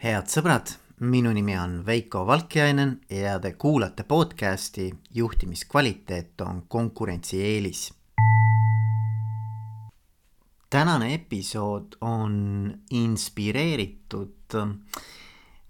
head 0.00 0.30
sõbrad, 0.32 0.70
minu 1.04 1.28
nimi 1.36 1.52
on 1.60 1.80
Veiko 1.84 2.22
Valkjainen 2.24 2.94
ja 3.12 3.34
te 3.40 3.50
kuulate 3.60 4.06
podcasti 4.08 4.86
Juhtimiskvaliteet 5.14 6.40
on 6.40 6.62
konkurentsieelis. 6.68 7.92
tänane 10.70 11.14
episood 11.14 11.98
on 12.00 12.72
inspireeritud 12.90 14.56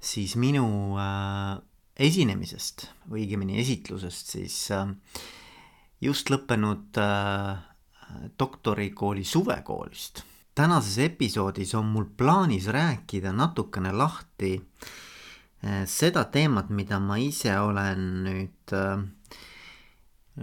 siis 0.01 0.37
minu 0.37 0.67
äh, 0.95 1.59
esinemisest 1.97 2.87
või 3.11 3.25
õigemini 3.25 3.59
esitlusest 3.59 4.35
siis 4.37 4.63
äh, 4.71 4.95
just 6.01 6.31
lõppenud 6.31 7.03
äh, 7.03 7.59
doktorikooli 8.39 9.25
suvekoolist 9.25 10.23
tänases 10.61 10.99
episoodis 11.01 11.73
on 11.75 11.87
mul 11.89 12.05
plaanis 12.17 12.67
rääkida 12.69 13.33
natukene 13.33 13.93
lahti 13.97 14.53
eh, 15.65 15.85
seda 15.89 16.27
teemat, 16.29 16.69
mida 16.69 16.99
ma 17.01 17.17
ise 17.21 17.55
olen 17.59 18.03
nüüd 18.27 18.75
eh, 18.77 19.05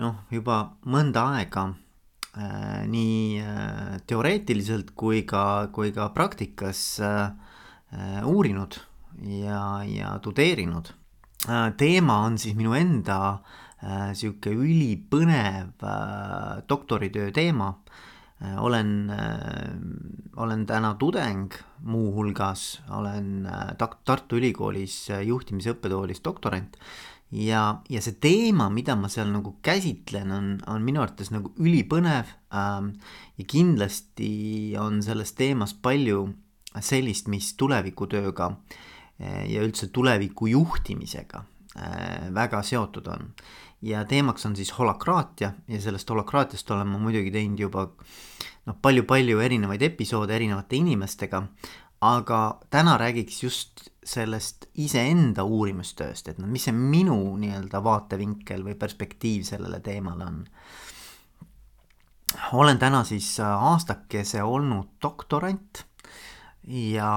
noh, 0.02 0.24
juba 0.34 0.58
mõnda 0.90 1.28
aega 1.38 1.68
eh, 1.70 2.82
nii 2.90 3.44
teoreetiliselt 4.10 4.96
kui 4.98 5.22
ka, 5.30 5.70
kui 5.74 5.94
ka 5.94 6.10
praktikas 6.16 6.82
uurinud 8.28 8.82
ja, 9.24 9.62
ja 9.88 10.18
tudeerinud. 10.20 10.90
teema 11.78 12.18
on 12.26 12.36
siis 12.42 12.58
minu 12.58 12.74
enda 12.76 13.40
sihuke 14.18 14.52
ülipõnev 14.52 15.86
doktoritöö 16.68 17.32
teema 17.32 17.70
Äh, 17.78 18.07
olen, 18.42 19.10
äh, 19.10 19.76
olen 20.38 20.66
täna 20.66 20.94
tudeng, 21.00 21.54
muuhulgas 21.82 22.82
olen 22.90 23.46
äh, 23.46 23.76
Tartu 24.06 24.38
Ülikoolis 24.38 25.08
juhtimise 25.26 25.74
õppetoolis 25.74 26.22
doktorant. 26.26 26.78
Ja, 27.32 27.82
ja 27.90 28.02
see 28.02 28.16
teema, 28.24 28.70
mida 28.72 28.96
ma 28.96 29.10
seal 29.12 29.34
nagu 29.34 29.58
käsitlen, 29.66 30.32
on, 30.32 30.52
on 30.72 30.86
minu 30.86 31.02
arvates 31.04 31.34
nagu 31.34 31.52
ülipõnev 31.60 32.30
ähm, 32.56 32.94
ja 33.36 33.48
kindlasti 33.50 34.78
on 34.80 35.02
selles 35.04 35.34
teemas 35.36 35.74
palju 35.74 36.30
sellist, 36.80 37.28
mis 37.28 37.56
tulevikutööga 37.58 38.52
ja 39.18 39.64
üldse 39.66 39.90
tuleviku 39.90 40.48
juhtimisega 40.52 41.42
äh, 41.42 42.28
väga 42.38 42.62
seotud 42.64 43.08
on 43.12 43.32
ja 43.82 44.06
teemaks 44.06 44.46
on 44.46 44.56
siis 44.56 44.72
holakraatia 44.80 45.52
ja 45.68 45.82
sellest 45.82 46.10
holakraatiast 46.10 46.72
olen 46.72 46.88
ma 46.88 46.98
muidugi 46.98 47.32
teinud 47.32 47.60
juba 47.60 47.88
noh, 48.66 48.78
palju-palju 48.82 49.40
erinevaid 49.40 49.82
episoode 49.86 50.36
erinevate 50.36 50.80
inimestega, 50.80 51.44
aga 52.02 52.42
täna 52.70 52.98
räägiks 52.98 53.44
just 53.44 53.88
sellest 54.08 54.70
iseenda 54.80 55.44
uurimustööst, 55.44 56.30
et 56.32 56.38
noh, 56.40 56.50
mis 56.50 56.68
see 56.68 56.76
minu 56.76 57.18
nii-öelda 57.42 57.82
vaatevinkel 57.84 58.64
või 58.66 58.78
perspektiiv 58.80 59.44
sellele 59.48 59.80
teemale 59.84 60.26
on. 60.26 60.46
olen 62.54 62.80
täna 62.80 63.04
siis 63.04 63.40
aastakese 63.40 64.44
olnud 64.44 64.98
doktorant 65.02 65.84
ja, 66.68 67.12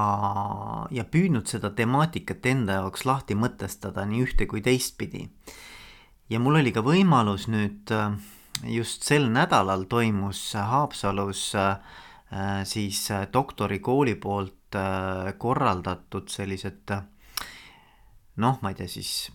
ja 0.91 1.05
püüdnud 1.05 1.47
seda 1.47 1.70
temaatikat 1.70 2.47
enda 2.47 2.81
jaoks 2.81 3.05
lahti 3.05 3.34
mõtestada 3.34 4.05
nii 4.06 4.22
ühte 4.27 4.47
kui 4.47 4.62
teistpidi 4.62 5.28
ja 6.30 6.38
mul 6.38 6.60
oli 6.60 6.70
ka 6.74 6.82
võimalus 6.86 7.48
nüüd 7.50 7.90
äh, 7.94 8.14
just 8.70 9.06
sel 9.06 9.26
nädalal 9.32 9.86
toimus 9.90 10.42
Haapsalus 10.54 11.50
äh, 11.58 11.98
siis 12.68 13.02
äh, 13.10 13.26
doktorikooli 13.32 14.16
poolt 14.20 14.56
korraldatud 14.70 16.28
sellised 16.30 16.92
noh, 18.38 18.58
ma 18.62 18.70
ei 18.70 18.76
tea 18.78 18.86
siis 18.86 19.32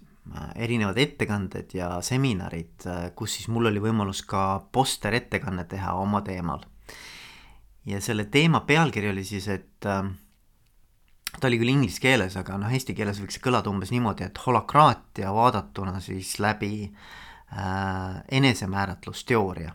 erinevad 0.55 0.95
ettekanded 1.03 1.73
ja 1.75 1.89
seminarid, 1.99 2.85
kus 3.19 3.33
siis 3.35 3.49
mul 3.51 3.67
oli 3.67 3.81
võimalus 3.83 4.21
ka 4.23 4.45
posterettekanne 4.71 5.65
teha 5.67 5.97
oma 5.99 6.21
teemal. 6.23 6.63
ja 7.83 7.99
selle 7.99 8.29
teema 8.31 8.63
pealkiri 8.63 9.11
oli 9.11 9.25
siis, 9.27 9.49
et 9.51 9.89
ta 11.39 11.47
oli 11.49 11.59
küll 11.59 11.73
inglise 11.73 12.01
keeles, 12.03 12.35
aga 12.39 12.57
noh, 12.59 12.71
eesti 12.71 12.95
keeles 12.97 13.19
võiks 13.21 13.39
kõlada 13.43 13.71
umbes 13.71 13.91
niimoodi, 13.93 14.27
et 14.27 14.41
holakraatia 14.45 15.33
vaadatuna 15.35 15.99
siis 16.03 16.35
läbi 16.43 16.85
äh, 16.85 18.21
enesemääratlusteooria. 18.39 19.73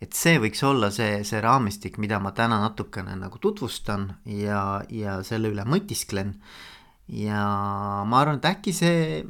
et 0.00 0.16
see 0.16 0.38
võiks 0.40 0.62
olla 0.64 0.88
see, 0.90 1.20
see 1.28 1.40
raamistik, 1.44 1.98
mida 2.00 2.18
ma 2.20 2.32
täna 2.32 2.60
natukene 2.62 3.16
nagu 3.20 3.38
tutvustan 3.38 4.06
ja, 4.24 4.82
ja 4.88 5.20
selle 5.22 5.52
üle 5.52 5.64
mõtisklen. 5.68 6.34
ja 7.08 7.44
ma 8.06 8.20
arvan, 8.20 8.40
et 8.40 8.50
äkki 8.50 8.72
see, 8.72 9.24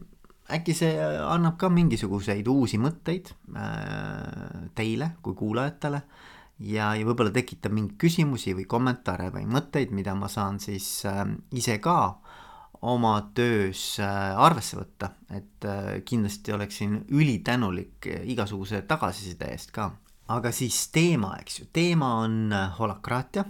äkki 0.51 0.75
see 0.75 0.95
annab 1.27 1.59
ka 1.59 1.69
mingisuguseid 1.69 2.49
uusi 2.49 2.79
mõtteid 2.79 3.33
äh, 3.57 4.69
teile 4.75 5.15
kui 5.23 5.35
kuulajatele 5.35 6.03
äh, 6.03 6.20
ja, 6.61 6.93
ja 6.95 7.07
võib-olla 7.09 7.33
tekitab 7.35 7.73
mingeid 7.73 7.99
küsimusi 8.01 8.55
või 8.57 8.67
kommentaare 8.69 9.31
või 9.35 9.47
mõtteid, 9.49 9.95
mida 9.97 10.15
ma 10.15 10.29
saan 10.29 10.61
siis 10.61 11.07
äh, 11.09 11.25
ise 11.57 11.79
ka 11.83 12.01
oma 12.83 13.15
töös 13.37 13.99
äh, 14.01 14.37
arvesse 14.41 14.79
võtta, 14.79 15.13
et 15.35 15.67
äh, 15.69 16.01
kindlasti 16.07 16.55
oleksin 16.57 16.97
ülitänulik 17.13 18.09
igasuguse 18.33 18.83
tagasiside 18.89 19.51
eest 19.53 19.75
ka. 19.77 19.91
aga 20.31 20.53
siis 20.55 20.89
teema, 20.95 21.35
eks 21.41 21.61
ju, 21.61 21.67
teema 21.73 22.15
on 22.25 22.53
äh, 22.53 22.79
holakraatia. 22.79 23.45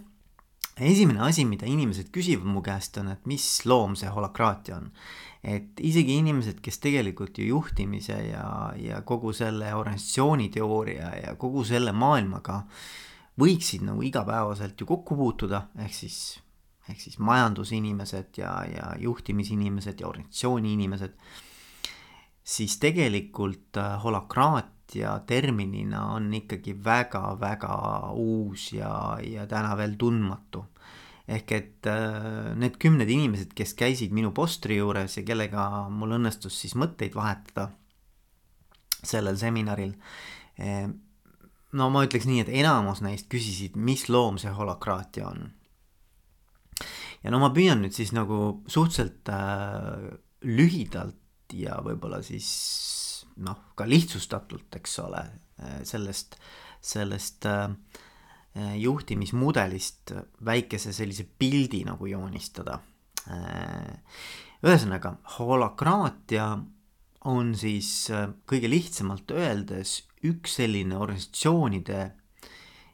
esimene 0.81 1.21
asi, 1.21 1.45
mida 1.45 1.67
inimesed 1.67 2.11
küsivad 2.11 2.47
mu 2.47 2.63
käest 2.63 2.97
on, 2.99 3.09
et 3.13 3.27
mis 3.27 3.47
loom 3.67 3.95
see 3.97 4.09
holakraatia 4.09 4.77
on 4.77 4.91
et 5.41 5.81
isegi 5.81 6.19
inimesed, 6.21 6.59
kes 6.61 6.79
tegelikult 6.85 7.39
ju 7.41 7.47
juhtimise 7.49 8.17
ja, 8.29 8.47
ja 8.77 9.01
kogu 9.09 9.33
selle 9.37 9.73
organisatsiooni 9.75 10.51
teooria 10.53 11.15
ja 11.17 11.37
kogu 11.41 11.65
selle 11.65 11.95
maailmaga 11.97 12.61
võiksid 13.41 13.87
nagu 13.89 14.05
igapäevaselt 14.05 14.81
ju 14.81 14.89
kokku 14.89 15.17
puutuda, 15.17 15.63
ehk 15.81 15.95
siis, 15.97 16.19
ehk 16.89 17.01
siis 17.01 17.17
majandusinimesed 17.25 18.37
ja, 18.43 18.53
ja 18.69 18.91
juhtimisinimesed 19.01 20.03
ja 20.03 20.11
organisatsiooni 20.11 20.75
inimesed, 20.77 21.17
siis 22.45 22.77
tegelikult 22.83 23.81
äh, 23.81 23.97
holakraatia 24.03 25.15
terminina 25.27 26.05
on 26.17 26.29
ikkagi 26.35 26.75
väga-väga 26.85 27.77
uus 28.13 28.73
ja, 28.77 28.93
ja 29.25 29.47
täna 29.49 29.73
veel 29.79 29.97
tundmatu 29.97 30.67
ehk 31.29 31.53
et 31.57 31.89
äh, 31.91 32.55
need 32.59 32.79
kümned 32.83 33.11
inimesed, 33.11 33.53
kes 33.57 33.75
käisid 33.79 34.15
minu 34.17 34.33
postri 34.37 34.81
juures 34.81 35.19
ja 35.19 35.25
kellega 35.27 35.67
mul 35.93 36.17
õnnestus 36.19 36.57
siis 36.63 36.77
mõtteid 36.79 37.17
vahetada 37.19 37.71
sellel 39.01 39.39
seminaril 39.41 39.95
eh,. 40.61 40.89
no 41.73 41.91
ma 41.93 42.05
ütleks 42.07 42.27
nii, 42.29 42.45
et 42.45 42.53
enamus 42.63 43.03
neist 43.05 43.31
küsisid, 43.33 43.77
mis 43.77 44.09
loom 44.09 44.41
see 44.43 44.53
holakraatia 44.55 45.29
on. 45.31 45.51
ja 47.23 47.33
no 47.33 47.43
ma 47.43 47.53
püüan 47.55 47.85
nüüd 47.85 47.97
siis 47.97 48.15
nagu 48.17 48.63
suhteliselt 48.67 49.31
äh, 49.33 50.11
lühidalt 50.47 51.17
ja 51.55 51.81
võib-olla 51.85 52.21
siis 52.23 52.51
noh, 53.41 53.73
ka 53.75 53.87
lihtsustatult, 53.89 54.69
eks 54.77 54.99
ole, 55.03 55.25
äh, 55.63 55.81
sellest, 55.89 56.37
sellest 56.81 57.47
Äh, 57.49 57.69
juhtimismudelist 58.55 60.13
väikese 60.45 60.93
sellise 60.93 61.25
pildi 61.39 61.85
nagu 61.87 62.07
joonistada. 62.11 62.81
Äh, 63.31 63.95
ühesõnaga, 64.67 65.15
holakraatia 65.39 66.47
on 67.31 67.55
siis 67.59 68.11
äh, 68.11 68.29
kõige 68.51 68.71
lihtsamalt 68.73 69.31
öeldes 69.37 70.01
üks 70.27 70.59
selline 70.61 70.99
organisatsioonide 71.01 72.01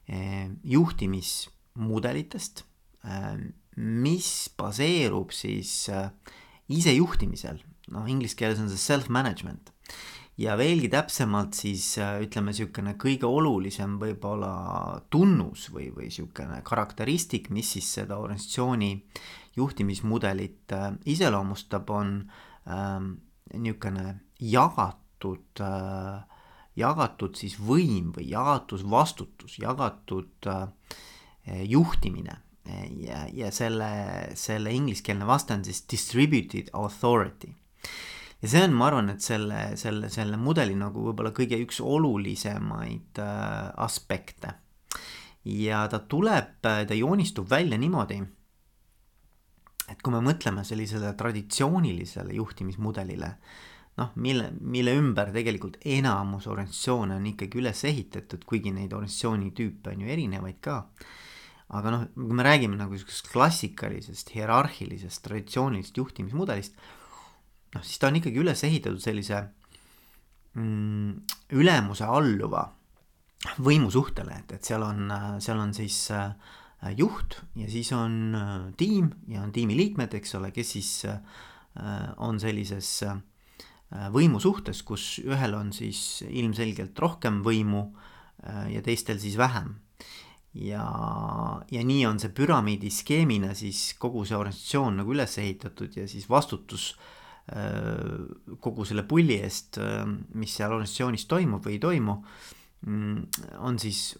juhtimismudelitest, 0.07 2.61
mis 3.75 4.29
baseerub 4.55 5.33
siis 5.35 5.91
isejuhtimisel, 6.71 7.59
noh 7.91 8.07
inglise 8.07 8.39
keeles 8.39 8.63
on 8.63 8.71
see 8.71 8.79
self-management 8.79 9.75
ja 10.41 10.57
veelgi 10.59 10.89
täpsemalt 10.93 11.57
siis 11.57 11.97
äh, 12.03 12.19
ütleme, 12.25 12.53
niisugune 12.53 12.95
kõige 13.01 13.29
olulisem 13.29 13.97
võib-olla 14.01 14.53
tunnus 15.13 15.71
või, 15.73 15.89
või 15.95 16.11
niisugune 16.11 16.61
karakteristik, 16.67 17.49
mis 17.55 17.73
siis 17.77 17.89
seda 18.01 18.19
organisatsiooni 18.21 18.91
juhtimismudelit 19.57 20.77
äh, 20.77 20.89
iseloomustab, 21.09 21.91
on 21.91 22.17
ähm, 22.69 23.13
niisugune 23.55 24.21
jagatud 24.41 25.65
äh,, 25.65 26.25
jagatud 26.77 27.39
siis 27.41 27.57
võim 27.57 28.13
või 28.17 28.29
jagatud 28.35 28.85
vastutus, 28.91 29.57
jagatud 29.63 30.51
äh, 30.53 30.67
juhtimine. 31.65 32.43
Ja, 32.99 33.21
ja 33.31 33.53
selle, 33.55 33.87
selle 34.35 34.73
ingliskeelne 34.75 35.23
vaste 35.23 35.55
on 35.55 35.61
siis 35.63 35.85
distributed 35.87 36.73
authority 36.75 37.53
ja 38.43 38.49
see 38.53 38.63
on, 38.67 38.77
ma 38.77 38.91
arvan, 38.91 39.11
et 39.15 39.25
selle, 39.25 39.61
selle, 39.81 40.11
selle 40.13 40.39
mudeli 40.41 40.77
nagu 40.79 41.09
võib-olla 41.09 41.33
kõige 41.37 41.59
üks 41.65 41.81
olulisemaid 41.81 43.21
äh, 43.23 43.73
aspekte. 43.87 44.55
ja 45.47 45.87
ta 45.89 46.01
tuleb, 46.03 46.59
ta 46.63 46.95
joonistub 46.95 47.49
välja 47.51 47.79
niimoodi, 47.79 48.19
et 49.91 50.03
kui 50.03 50.13
me 50.15 50.21
mõtleme 50.25 50.65
sellisele 50.67 51.13
traditsioonilisele 51.19 52.35
juhtimismudelile, 52.35 53.31
noh, 54.01 54.11
mille, 54.21 54.51
mille 54.61 54.97
ümber 54.99 55.31
tegelikult 55.35 55.79
enamus 55.87 56.49
organisatsioone 56.51 57.17
on 57.17 57.31
ikkagi 57.33 57.63
üles 57.63 57.85
ehitatud, 57.89 58.45
kuigi 58.49 58.75
neid 58.75 58.93
organisatsiooni 58.93 59.53
tüüpe 59.57 59.95
on 59.95 60.05
ju 60.05 60.13
erinevaid 60.13 60.61
ka. 60.65 60.83
aga 61.77 61.91
noh, 61.91 62.03
kui 62.15 62.37
me 62.39 62.45
räägime 62.47 62.77
nagu 62.79 62.95
niisugusest 62.95 63.33
klassikalisest, 63.33 64.29
hierarhilisest, 64.37 65.23
traditsioonilisest 65.25 65.97
juhtimismudelist, 65.99 66.77
noh, 67.77 67.85
siis 67.85 68.01
ta 68.01 68.09
on 68.09 68.19
ikkagi 68.19 68.41
üles 68.41 68.65
ehitatud 68.65 69.03
sellise 69.05 69.45
mm, 70.57 71.13
ülemuse 71.57 72.09
alluva 72.09 72.65
võimusuhtele, 73.63 74.41
et, 74.41 74.57
et 74.57 74.69
seal 74.69 74.85
on, 74.87 75.11
seal 75.45 75.61
on 75.61 75.73
siis 75.77 75.99
äh, 76.15 76.33
juht 76.97 77.39
ja 77.59 77.69
siis 77.71 77.93
on 77.95 78.35
äh, 78.37 78.53
tiim 78.81 79.11
ja 79.31 79.45
on 79.45 79.53
tiimiliikmed, 79.55 80.17
eks 80.19 80.37
ole, 80.41 80.53
kes 80.57 80.77
siis 80.79 80.93
äh, 81.11 81.19
on 82.25 82.41
sellises 82.41 83.03
võimusuhtes, 83.87 84.81
kus 84.83 85.21
ühel 85.23 85.53
on 85.55 85.69
siis 85.71 86.25
ilmselgelt 86.27 86.99
rohkem 86.99 87.37
võimu 87.45 87.85
ja 88.73 88.81
teistel 88.83 89.21
siis 89.23 89.37
vähem. 89.39 89.77
ja, 90.59 90.87
ja 91.71 91.85
nii 91.87 92.01
on 92.09 92.19
see 92.19 92.33
püramiidi 92.35 92.91
skeemina 92.91 93.53
siis 93.55 93.93
kogu 94.01 94.25
see 94.27 94.35
organisatsioon 94.35 94.99
nagu 95.03 95.15
üles 95.15 95.39
ehitatud 95.39 96.01
ja 96.01 96.09
siis 96.11 96.27
vastutus 96.27 96.89
äh, 96.97 97.26
kogu 97.47 98.85
selle 98.89 99.05
pulli 99.07 99.37
eest, 99.39 99.79
mis 100.35 100.55
seal 100.59 100.73
organisatsioonis 100.75 101.29
toimub 101.31 101.63
või 101.63 101.77
ei 101.77 101.83
toimu, 101.85 102.17
mm, 102.87 103.45
on 103.63 103.79
siis 103.79 104.17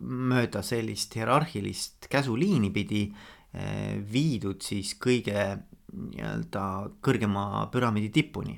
mööda 0.00 0.62
sellist 0.64 1.12
hierarhilist 1.18 2.08
käsuliini 2.08 2.70
pidi 2.72 3.02
viidud 4.08 4.64
siis 4.64 4.94
kõige 4.96 5.44
nii-öelda 5.92 6.64
kõrgema 7.04 7.66
püramiidi 7.74 8.08
tipuni 8.14 8.56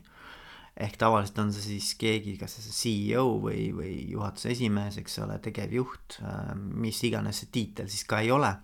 ehk 0.74 0.96
tavaliselt 0.98 1.38
on 1.38 1.52
see 1.54 1.76
siis 1.76 1.92
keegi, 1.98 2.34
kas 2.38 2.56
see 2.58 2.74
CEO 2.74 3.36
või, 3.42 3.68
või 3.76 3.92
juhatuse 4.10 4.50
esimees, 4.54 4.98
eks 4.98 5.20
ole, 5.22 5.38
tegevjuht, 5.42 6.18
äh, 6.26 6.54
mis 6.56 6.98
iganes 7.06 7.42
see 7.42 7.52
tiitel 7.54 7.90
siis 7.90 8.06
ka 8.10 8.22
ei 8.24 8.32
ole. 8.34 8.54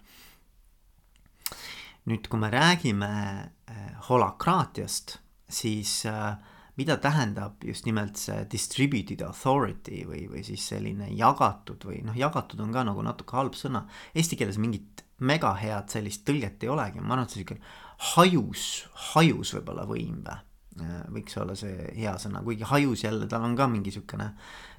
nüüd, 2.11 2.27
kui 2.33 2.41
me 2.41 2.49
räägime 2.51 3.11
äh, 3.71 3.81
holakraatiast, 4.09 5.19
siis 5.53 6.07
äh, 6.09 6.35
mida 6.81 6.97
tähendab 7.03 7.65
just 7.65 7.87
nimelt 7.87 8.17
see 8.21 8.45
distributed 8.51 9.23
authority 9.27 10.05
või, 10.09 10.25
või 10.31 10.45
siis 10.47 10.65
selline 10.73 11.11
jagatud 11.13 11.85
või 11.89 12.01
noh, 12.07 12.17
jagatud 12.17 12.61
on 12.65 12.75
ka 12.75 12.85
nagu 12.89 13.05
natuke 13.05 13.37
halb 13.37 13.59
sõna. 13.59 13.85
Eesti 14.15 14.39
keeles 14.41 14.61
mingit 14.63 15.05
mega 15.21 15.53
head 15.61 15.93
sellist 15.93 16.25
tõlget 16.29 16.63
ei 16.65 16.73
olegi, 16.73 17.03
ma 17.03 17.15
arvan, 17.15 17.27
et 17.29 17.35
see 17.35 17.43
sihuke 17.43 17.61
hajus, 18.15 18.69
hajus 19.13 19.59
võib-olla 19.59 19.85
võim 19.91 20.23
või 20.25 20.39
Äh, 20.79 21.01
võiks 21.11 21.35
olla 21.41 21.57
see 21.59 21.89
hea 21.97 22.13
sõna, 22.23 22.45
kuigi 22.47 22.63
hajus 22.69 23.03
jälle 23.05 23.27
tal 23.29 23.43
on 23.43 23.57
ka 23.59 23.67
mingi 23.69 23.91
niisugune 23.91 24.31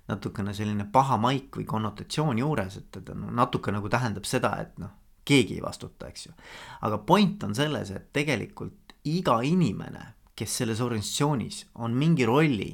natukene 0.08 0.54
selline 0.56 0.86
paha 0.92 1.18
maik 1.20 1.58
või 1.60 1.66
konnotatsioon 1.68 2.40
juures, 2.40 2.78
et, 2.80 3.00
no 3.16 3.32
natuke 3.36 3.74
nagu 3.76 3.90
tähendab 3.92 4.26
seda, 4.28 4.54
et 4.64 4.80
noh, 4.82 4.94
keegi 5.28 5.60
ei 5.60 5.64
vastuta, 5.64 6.08
eks 6.08 6.26
ju. 6.26 6.34
aga 6.88 7.02
point 7.06 7.44
on 7.44 7.54
selles, 7.56 7.92
et 7.92 8.08
tegelikult 8.16 8.96
iga 9.12 9.42
inimene, 9.46 10.06
kes 10.42 10.62
selles 10.64 10.82
organisatsioonis 10.82 11.68
on 11.86 11.94
mingi 11.98 12.26
rolli 12.26 12.72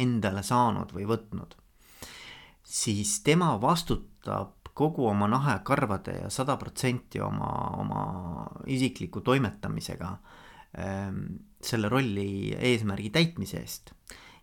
endale 0.00 0.42
saanud 0.46 0.94
või 0.96 1.04
võtnud, 1.10 1.52
siis 2.64 3.18
tema 3.26 3.52
vastutab 3.60 4.56
kogu 4.80 5.08
oma 5.10 5.28
naha 5.28 5.58
ja 5.58 5.64
karvade 5.66 6.14
ja 6.22 6.30
sada 6.32 6.56
protsenti 6.56 7.20
oma, 7.20 7.50
oma 7.80 8.02
isikliku 8.70 9.20
toimetamisega 9.26 10.14
ähm, 10.80 11.24
selle 11.60 11.90
rolli 11.92 12.54
eesmärgi 12.56 13.10
täitmise 13.12 13.60
eest. 13.60 13.92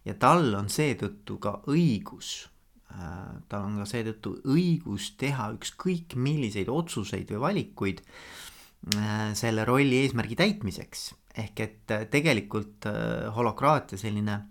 ja 0.05 0.13
tal 0.19 0.53
on 0.55 0.69
seetõttu 0.71 1.39
ka 1.41 1.57
õigus, 1.71 2.47
äh, 2.93 3.39
tal 3.49 3.65
on 3.65 3.79
ka 3.81 3.87
seetõttu 3.89 4.37
õigus 4.53 5.13
teha 5.19 5.49
ükskõik 5.57 6.15
milliseid 6.15 6.69
otsuseid 6.69 7.33
või 7.33 7.43
valikuid 7.47 8.03
äh, 8.03 9.33
selle 9.33 9.65
rolli 9.65 10.03
eesmärgi 10.03 10.37
täitmiseks. 10.37 11.09
Ehk 11.37 11.63
et 11.63 11.93
äh, 11.93 12.05
tegelikult 12.11 12.89
holokraatia 13.35 13.99
selline 14.01 14.41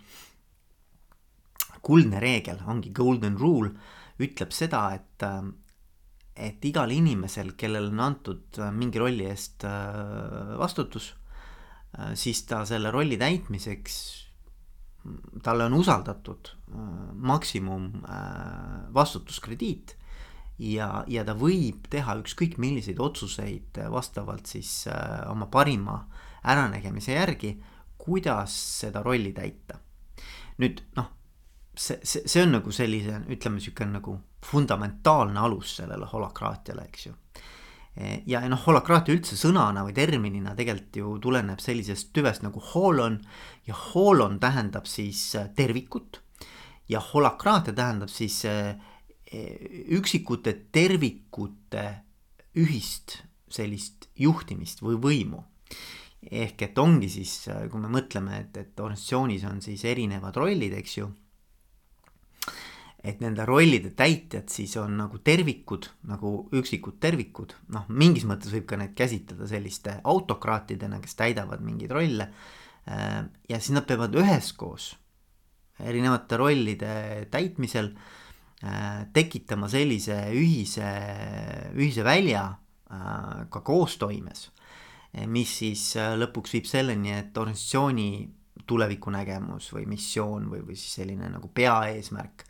kuldne 1.86 2.20
reegel, 2.22 2.62
ongi 2.66 2.90
golden 2.90 3.36
rule, 3.38 3.70
ütleb 4.22 4.54
seda, 4.54 4.88
et 4.94 5.26
et 6.36 6.64
igal 6.68 6.90
inimesel, 6.92 7.54
kellel 7.56 7.86
on 7.92 8.00
antud 8.04 8.58
mingi 8.76 9.00
rolli 9.00 9.24
eest 9.30 9.64
vastutus 10.60 11.14
Äh, 11.98 12.14
siis 12.14 12.44
ta 12.48 12.64
selle 12.68 12.90
rolli 12.92 13.16
täitmiseks, 13.20 13.98
talle 15.42 15.68
on 15.68 15.76
usaldatud 15.78 16.50
äh, 16.50 16.80
maksimum 17.14 17.92
äh, 18.04 18.82
vastutuskrediit. 18.94 19.96
Ja, 20.58 21.04
ja 21.12 21.20
ta 21.24 21.34
võib 21.36 21.84
teha 21.92 22.14
ükskõik 22.22 22.54
milliseid 22.56 23.00
otsuseid 23.04 23.76
vastavalt 23.92 24.48
siis 24.48 24.86
oma 25.28 25.50
parima 25.52 25.98
äranägemise 26.46 27.16
järgi, 27.16 27.56
kuidas 27.98 28.54
seda 28.81 29.02
rolli 29.02 29.32
täita. 29.32 29.81
nüüd 30.56 30.81
noh, 30.96 31.10
see, 31.76 31.98
see, 32.02 32.22
see 32.25 32.43
on 32.43 32.54
nagu 32.56 32.72
sellise, 32.72 33.20
ütleme 33.28 33.58
niisugune 33.58 33.98
nagu 33.98 34.16
fundamentaalne 34.46 35.40
alus 35.40 35.76
sellele 35.82 36.08
holakraatiale, 36.08 36.87
eks 36.88 37.06
ju 37.06 37.16
ja 38.28 38.43
noh, 38.48 38.60
holakraatia 38.60 39.16
üldse 39.16 39.38
sõnana 39.40 39.81
või 39.87 39.94
terminina 39.96 40.52
tegelikult 40.56 40.98
ju 41.00 41.12
tuleneb 41.22 41.62
sellisest 41.64 42.10
tüvest 42.16 42.44
nagu 42.44 42.60
holon 42.75 43.22
ja 43.66 43.76
holon 43.94 44.37
tähendab 44.40 44.88
siis 44.90 45.31
äh, 45.38 45.48
tervikut 45.56 46.20
ja 46.93 47.00
holakraatia 47.00 47.72
tähendab 47.76 48.12
siis 48.12 48.43
äh, 48.44 48.76
üksikute 49.96 50.52
tervikute 50.72 51.87
ühist 52.56 53.22
sellist 53.50 54.10
juhtimist 54.16 54.82
või 54.84 55.00
võimu. 55.00 55.43
Ehk 56.31 56.67
et 56.67 56.78
ongi 56.78 57.08
siis, 57.12 57.46
kui 57.70 57.81
me 57.82 57.90
mõtleme, 57.93 58.40
et, 58.44 58.56
et 58.56 58.81
organisatsioonis 58.81 59.46
on 59.49 59.62
siis 59.64 59.84
erinevad 59.87 60.37
rollid, 60.37 60.75
eks 60.81 60.99
ju 60.99 61.11
et 63.06 63.23
nende 63.23 63.44
rollide 63.46 63.93
täitjad 63.96 64.50
siis 64.50 64.75
on 64.81 64.96
nagu 64.99 65.20
tervikud, 65.25 65.87
nagu 66.11 66.32
üksikud 66.56 66.99
tervikud, 67.02 67.55
noh, 67.75 67.87
mingis 67.88 68.26
mõttes 68.26 68.52
võib 68.55 68.67
ka 68.70 68.78
neid 68.81 68.96
käsitleda 68.99 69.46
selliste 69.50 69.99
autokraatidena, 70.11 70.99
kes 71.02 71.19
täidavad 71.19 71.62
mingeid 71.64 71.94
rolle. 71.94 72.31
Äh, 72.90 73.20
ja 73.50 73.60
siis 73.60 73.74
nad 73.77 73.86
peavad 73.86 74.15
üheskoos 74.19 74.94
erinevate 75.82 76.39
rollide 76.41 76.93
täitmisel 77.31 77.93
äh, 77.93 79.06
tekitama 79.15 79.70
sellise 79.70 80.19
ühise, 80.34 80.91
ühise 81.77 82.06
välja 82.06 82.46
äh, 82.91 83.46
ka 83.53 83.62
koostoimes, 83.67 84.48
mis 85.27 85.53
siis 85.63 85.82
lõpuks 85.96 86.53
viib 86.53 86.67
selleni, 86.69 87.15
et 87.17 87.39
organisatsiooni 87.39 88.08
tulevikunägemus 88.67 89.70
või 89.73 89.87
missioon 89.89 90.51
või, 90.51 90.61
või 90.67 90.77
siis 90.77 90.99
selline 91.01 91.31
nagu 91.32 91.49
peaeesmärk 91.55 92.44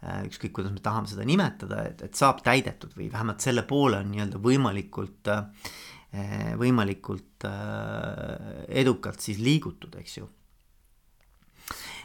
Äh, 0.00 0.22
ükskõik, 0.24 0.54
kuidas 0.56 0.72
me 0.72 0.80
tahame 0.80 1.10
seda 1.10 1.26
nimetada, 1.28 1.82
et, 1.90 2.00
et 2.06 2.16
saab 2.16 2.38
täidetud 2.40 2.94
või 2.96 3.10
vähemalt 3.12 3.44
selle 3.44 3.66
poole 3.68 3.98
on 4.00 4.08
nii-öelda 4.08 4.38
võimalikult, 4.40 5.28
äh, 5.28 6.54
võimalikult 6.56 7.44
äh, 7.44 8.62
edukalt 8.80 9.20
siis 9.20 9.42
liigutud, 9.44 9.98
eks 10.00 10.16
ju 10.22 10.30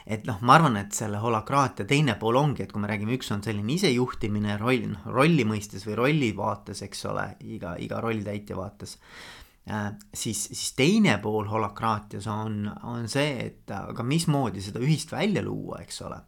et 0.06 0.28
noh, 0.28 0.36
ma 0.44 0.58
arvan, 0.58 0.76
et 0.78 0.92
selle 0.94 1.18
holakraatia 1.18 1.88
teine 1.88 2.18
pool 2.20 2.36
ongi, 2.38 2.66
et 2.66 2.74
kui 2.74 2.84
me 2.84 2.90
räägime, 2.90 3.16
üks 3.16 3.32
on 3.32 3.40
selline 3.42 3.72
isejuhtimine 3.74 4.60
roll, 4.60 4.84
noh 4.92 5.08
rolli 5.16 5.48
mõistes 5.48 5.88
või 5.88 5.96
rolli 5.98 6.30
vaates, 6.36 6.84
eks 6.84 7.00
ole, 7.08 7.24
iga, 7.56 7.78
iga 7.80 8.04
rollitäitja 8.04 8.60
vaates. 8.60 8.98
Äh, 9.70 9.92
siis, 10.14 10.44
siis 10.44 10.74
teine 10.78 11.16
pool 11.18 11.48
holakraatias 11.50 12.28
on, 12.30 12.68
on 12.86 13.08
see, 13.10 13.32
et 13.48 13.70
aga 13.74 14.04
mismoodi 14.06 14.62
seda 14.62 14.78
ühist 14.78 15.10
välja 15.10 15.42
luua, 15.42 15.80
eks 15.82 16.04
ole. 16.06 16.20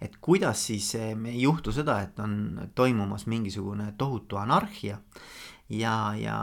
et 0.00 0.14
kuidas 0.20 0.62
siis 0.70 0.94
ei 0.96 1.42
juhtu 1.42 1.74
seda, 1.76 1.98
et 2.06 2.16
on 2.24 2.70
toimumas 2.74 3.26
mingisugune 3.28 3.90
tohutu 4.00 4.38
anarhia 4.40 4.96
ja, 5.68 6.14
ja 6.16 6.38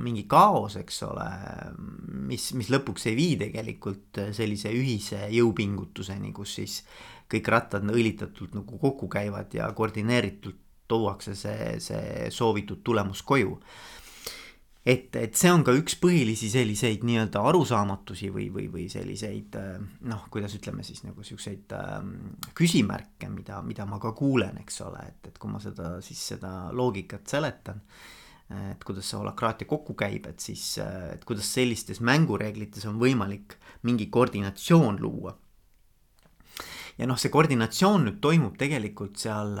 mingi 0.00 0.22
kaos, 0.24 0.78
eks 0.80 1.02
ole, 1.04 1.26
mis, 2.30 2.46
mis 2.56 2.70
lõpuks 2.72 3.10
ei 3.10 3.18
vii 3.18 3.34
tegelikult 3.42 4.22
sellise 4.32 4.72
ühise 4.72 5.26
jõupingutuseni, 5.36 6.32
kus 6.32 6.54
siis 6.62 6.78
kõik 7.28 7.50
rattad 7.52 7.84
õlitatult 7.84 8.56
nagu 8.56 8.78
kokku 8.80 9.10
käivad 9.12 9.52
ja 9.52 9.68
koordineeritult 9.76 10.62
tuuakse 10.88 11.36
see, 11.36 11.76
see 11.80 12.30
soovitud 12.32 12.80
tulemus 12.84 13.20
koju 13.24 13.58
et, 14.84 15.16
et 15.16 15.36
see 15.36 15.52
on 15.52 15.64
ka 15.64 15.72
üks 15.76 15.96
põhilisi 16.00 16.50
selliseid 16.52 17.04
nii-öelda 17.08 17.40
arusaamatusi 17.48 18.28
või, 18.34 18.50
või, 18.52 18.66
või 18.72 18.88
selliseid 18.92 19.56
äh, 19.60 19.78
noh, 20.10 20.26
kuidas 20.32 20.56
ütleme 20.58 20.84
siis 20.84 21.04
nagu 21.06 21.24
siukseid 21.24 21.72
äh, 21.76 21.94
küsimärke, 22.56 23.30
mida, 23.32 23.62
mida 23.64 23.88
ma 23.88 24.00
ka 24.02 24.12
kuulen, 24.16 24.60
eks 24.60 24.82
ole, 24.84 25.06
et, 25.08 25.30
et 25.32 25.40
kui 25.40 25.52
ma 25.52 25.62
seda 25.62 25.96
siis 26.04 26.20
seda 26.34 26.52
loogikat 26.76 27.32
seletan 27.32 27.80
et 28.54 28.82
kuidas 28.84 29.08
see 29.08 29.16
holakraatia 29.16 29.66
kokku 29.66 29.94
käib, 29.96 30.26
et 30.28 30.42
siis, 30.42 30.76
et 30.78 31.22
kuidas 31.24 31.48
sellistes 31.56 32.02
mängureeglites 32.04 32.84
on 32.90 32.98
võimalik 33.00 33.56
mingi 33.88 34.10
koordinatsioon 34.12 35.00
luua. 35.00 35.32
ja 36.98 37.08
noh, 37.08 37.18
see 37.18 37.32
koordinatsioon 37.32 38.04
nüüd 38.04 38.20
toimub 38.22 38.58
tegelikult 38.60 39.16
seal 39.18 39.56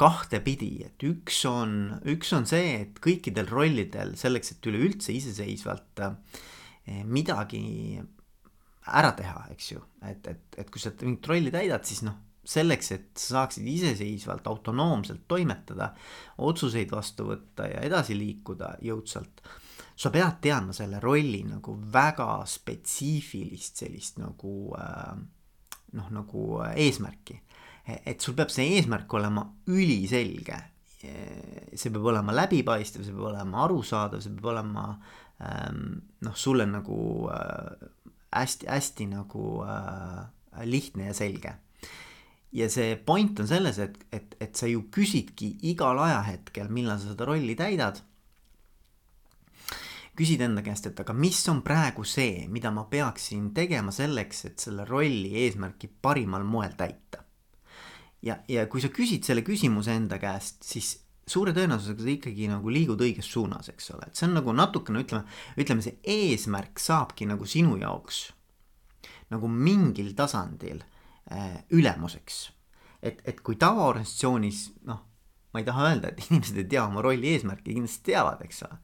kahtepidi, 0.00 0.70
et 0.86 1.04
üks 1.04 1.42
on, 1.50 2.00
üks 2.08 2.32
on 2.32 2.46
see, 2.48 2.76
et 2.86 3.00
kõikidel 3.04 3.48
rollidel 3.50 4.14
selleks, 4.16 4.54
et 4.54 4.68
üleüldse 4.70 5.12
iseseisvalt 5.12 6.00
midagi 7.04 7.98
ära 8.86 9.10
teha, 9.18 9.48
eks 9.52 9.72
ju, 9.72 9.82
et, 10.06 10.26
et, 10.30 10.58
et 10.62 10.70
kui 10.70 10.80
sa 10.80 10.92
mingit 11.02 11.28
rolli 11.28 11.52
täidad, 11.52 11.84
siis 11.88 12.04
noh, 12.06 12.16
selleks, 12.46 12.90
et 12.94 13.06
sa 13.18 13.40
saaksid 13.40 13.66
iseseisvalt, 13.68 14.46
autonoomselt 14.46 15.24
toimetada, 15.28 15.90
otsuseid 16.46 16.92
vastu 16.94 17.30
võtta 17.32 17.66
ja 17.72 17.82
edasi 17.86 18.16
liikuda 18.18 18.76
jõudsalt, 18.86 19.42
sa 19.96 20.12
pead 20.14 20.38
teadma 20.44 20.76
selle 20.76 21.00
rolli 21.02 21.42
nagu 21.48 21.74
väga 21.92 22.44
spetsiifilist 22.48 23.82
sellist 23.82 24.20
nagu 24.20 24.52
äh, 24.78 25.16
noh, 25.96 26.12
nagu 26.14 26.46
eesmärki. 26.68 27.40
Et 27.86 28.20
sul 28.20 28.34
peab 28.34 28.50
see 28.50 28.76
eesmärk 28.76 29.12
olema 29.14 29.44
üliselge. 29.70 30.62
see 31.00 31.92
peab 31.92 32.08
olema 32.12 32.34
läbipaistev, 32.34 33.04
see 33.04 33.14
peab 33.14 33.30
olema 33.30 33.64
arusaadav, 33.64 34.22
see 34.24 34.34
peab 34.34 34.50
olema 34.54 34.88
ähm, 35.40 36.00
noh, 36.26 36.34
sulle 36.34 36.66
nagu 36.66 36.98
hästi-hästi 38.34 39.06
äh, 39.06 39.12
nagu 39.12 39.44
äh, 39.62 40.66
lihtne 40.66 41.12
ja 41.12 41.14
selge 41.14 41.54
ja 42.56 42.68
see 42.72 42.96
point 42.96 43.40
on 43.40 43.48
selles, 43.48 43.78
et, 43.82 43.96
et, 44.12 44.36
et 44.40 44.56
sa 44.56 44.68
ju 44.70 44.86
küsidki 44.92 45.56
igal 45.70 45.98
ajahetkel, 46.00 46.70
millal 46.72 47.00
sa 47.00 47.12
seda 47.12 47.28
rolli 47.28 47.56
täidad. 47.58 48.02
küsid 50.16 50.40
enda 50.40 50.62
käest, 50.64 50.86
et 50.88 51.00
aga 51.02 51.12
mis 51.12 51.42
on 51.52 51.58
praegu 51.60 52.00
see, 52.08 52.46
mida 52.48 52.70
ma 52.72 52.86
peaksin 52.88 53.50
tegema 53.52 53.92
selleks, 53.92 54.44
et 54.48 54.62
selle 54.64 54.86
rolli 54.88 55.34
eesmärki 55.42 55.90
parimal 56.02 56.46
moel 56.48 56.72
täita. 56.78 57.25
Ja, 58.26 58.40
ja 58.50 58.66
kui 58.70 58.82
sa 58.82 58.90
küsid 58.92 59.26
selle 59.26 59.44
küsimuse 59.46 59.94
enda 59.96 60.18
käest, 60.22 60.60
siis 60.66 60.96
suure 61.26 61.54
tõenäosusega 61.54 62.04
sa 62.04 62.12
ikkagi 62.12 62.50
nagu 62.50 62.70
liigud 62.70 63.00
õiges 63.02 63.30
suunas, 63.30 63.70
eks 63.72 63.90
ole, 63.94 64.10
et 64.10 64.18
see 64.18 64.28
on 64.28 64.36
nagu 64.38 64.54
natukene 64.54 65.02
ütleme, 65.02 65.38
ütleme 65.58 65.82
see 65.82 65.98
eesmärk 66.02 66.82
saabki 66.82 67.26
nagu 67.30 67.48
sinu 67.50 67.78
jaoks 67.80 68.28
nagu 69.30 69.48
mingil 69.50 70.12
tasandil 70.14 70.84
Äh, 71.30 71.64
ülemuseks. 71.70 72.52
et, 73.02 73.18
et 73.24 73.40
kui 73.42 73.56
tavaorganisatsioonis 73.58 74.60
noh, 74.86 75.00
ma 75.50 75.58
ei 75.60 75.64
taha 75.66 75.88
öelda, 75.88 76.12
et 76.12 76.20
inimesed 76.28 76.60
ei 76.60 76.68
tea 76.70 76.84
oma 76.86 77.02
rolli 77.02 77.32
eesmärki, 77.34 77.74
kindlasti 77.74 78.12
teavad, 78.12 78.44
eks 78.46 78.62
ole. 78.62 78.78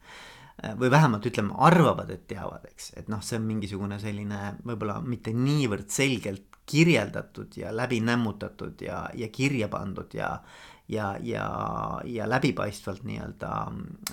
Või 0.79 0.87
vähemalt 0.93 1.25
ütleme, 1.27 1.51
arvavad, 1.59 2.11
et 2.13 2.27
teavad, 2.29 2.63
eks, 2.69 2.93
et 2.99 3.09
noh, 3.11 3.19
see 3.25 3.35
on 3.35 3.47
mingisugune 3.49 3.97
selline 3.99 4.53
võib-olla 4.63 5.01
mitte 5.03 5.33
niivõrd 5.35 5.89
selgelt 5.91 6.59
kirjeldatud 6.69 7.57
ja 7.59 7.73
läbi 7.75 7.99
nämmutatud 7.99 8.79
ja, 8.85 9.01
ja 9.19 9.27
kirja 9.27 9.67
pandud 9.67 10.15
ja 10.15 10.37
ja, 10.87 11.13
ja, 11.23 11.43
ja 12.05 12.25
läbipaistvalt 12.27 13.03
nii-öelda 13.07 13.51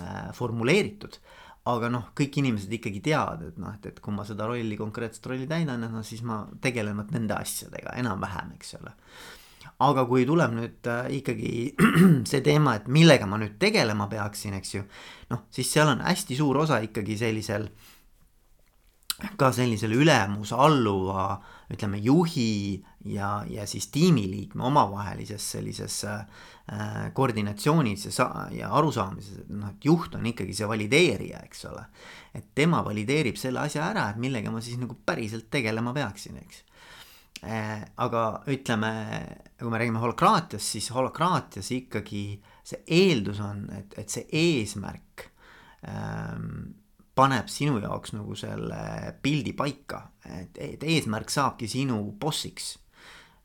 äh, 0.00 0.19
formuleeritud 0.35 1.19
aga 1.69 1.90
noh, 1.92 2.07
kõik 2.16 2.38
inimesed 2.40 2.73
ikkagi 2.73 3.02
teavad, 3.04 3.42
et 3.50 3.59
noh, 3.61 3.75
et, 3.76 3.90
et 3.90 3.99
kui 4.02 4.14
ma 4.14 4.25
seda 4.28 4.47
rolli, 4.49 4.78
konkreetset 4.80 5.26
rolli 5.28 5.49
täidan, 5.50 5.85
no 5.92 6.02
siis 6.07 6.23
ma 6.26 6.42
tegelen 6.62 6.97
vot 7.02 7.12
nende 7.14 7.37
asjadega 7.37 7.97
enam-vähem, 8.00 8.54
eks 8.57 8.76
ole. 8.80 8.95
Aga 9.81 10.05
kui 10.09 10.26
tuleb 10.29 10.52
nüüd 10.57 10.88
äh, 10.90 11.07
ikkagi 11.21 11.52
see 12.31 12.40
teema, 12.45 12.75
et 12.81 12.88
millega 12.88 13.26
ma 13.26 13.38
nüüd 13.40 13.59
tegelema 13.61 14.07
peaksin, 14.12 14.55
eks 14.61 14.75
ju, 14.75 14.85
noh, 15.31 15.47
siis 15.52 15.71
seal 15.73 15.88
on 15.93 16.05
hästi 16.05 16.37
suur 16.38 16.62
osa 16.64 16.81
ikkagi 16.85 17.17
sellisel 17.21 17.69
ka 19.37 19.50
sellisele 19.52 19.99
ülemuse 20.00 20.57
alluva 20.57 21.35
ütleme 21.71 21.99
juhi 22.00 22.81
ja, 23.05 23.43
ja 23.52 23.67
siis 23.69 23.90
tiimiliikme 23.93 24.64
omavahelises 24.64 25.45
sellises 25.52 25.99
äh, 26.09 26.23
koordinatsioonis 27.14 28.07
ja 28.09 28.12
sa- 28.17 28.47
ja 28.57 28.71
arusaamises, 28.79 29.43
et 29.43 29.50
noh, 29.52 29.69
et 29.75 29.85
juht 29.85 30.14
on 30.17 30.25
ikkagi 30.33 30.57
see 30.57 30.69
valideerija, 30.69 31.43
eks 31.45 31.64
ole. 31.69 31.85
et 32.35 32.49
tema 32.55 32.81
valideerib 32.87 33.37
selle 33.37 33.61
asja 33.61 33.85
ära, 33.90 34.09
et 34.11 34.17
millega 34.23 34.50
ma 34.50 34.61
siis 34.64 34.79
nagu 34.81 34.97
päriselt 35.07 35.50
tegelema 35.50 35.93
peaksin, 35.93 36.40
eks. 36.40 36.64
Äh, 37.41 37.87
aga 37.97 38.43
ütleme, 38.53 38.91
kui 39.57 39.71
me 39.73 39.79
räägime 39.81 40.03
holokraatiast, 40.03 40.75
siis 40.75 40.91
holokraatias 40.93 41.71
ikkagi 41.73 42.25
see 42.69 42.83
eeldus 43.01 43.41
on, 43.41 43.63
et, 43.79 43.97
et 44.03 44.13
see 44.13 44.27
eesmärk 44.29 45.25
ähm, 45.89 46.75
paneb 47.17 47.49
sinu 47.49 47.81
jaoks 47.81 48.13
nagu 48.13 48.37
selle 48.37 48.83
pildi 49.25 49.55
paika, 49.57 50.03
et, 50.29 50.61
et 50.61 50.85
eesmärk 50.85 51.33
saabki 51.33 51.69
sinu 51.71 52.03
bossiks. 52.21 52.75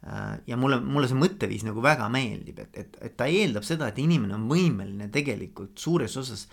Äh, 0.04 0.42
ja 0.52 0.60
mulle, 0.60 0.82
mulle 0.84 1.08
see 1.08 1.22
mõtteviis 1.22 1.64
nagu 1.64 1.80
väga 1.84 2.10
meeldib, 2.12 2.60
et, 2.66 2.76
et, 2.84 2.98
et 3.00 3.16
ta 3.16 3.30
eeldab 3.32 3.64
seda, 3.64 3.88
et 3.88 4.04
inimene 4.04 4.36
on 4.36 4.50
võimeline 4.52 5.08
tegelikult 5.14 5.80
suures 5.80 6.20
osas 6.20 6.50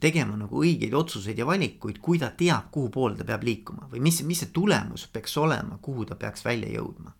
tegema 0.00 0.34
nagu 0.34 0.62
õigeid 0.64 0.94
otsuseid 0.98 1.38
ja 1.38 1.46
valikuid, 1.46 2.00
kui 2.02 2.18
ta 2.18 2.32
teab, 2.36 2.72
kuhu 2.74 2.90
poole 2.90 3.14
ta 3.18 3.26
peab 3.28 3.44
liikuma 3.46 3.86
või 3.92 4.02
mis, 4.02 4.22
mis 4.26 4.42
see 4.42 4.50
tulemus 4.54 5.06
peaks 5.12 5.36
olema, 5.38 5.78
kuhu 5.82 6.08
ta 6.08 6.18
peaks 6.18 6.42
välja 6.44 6.72
jõudma. 6.74 7.14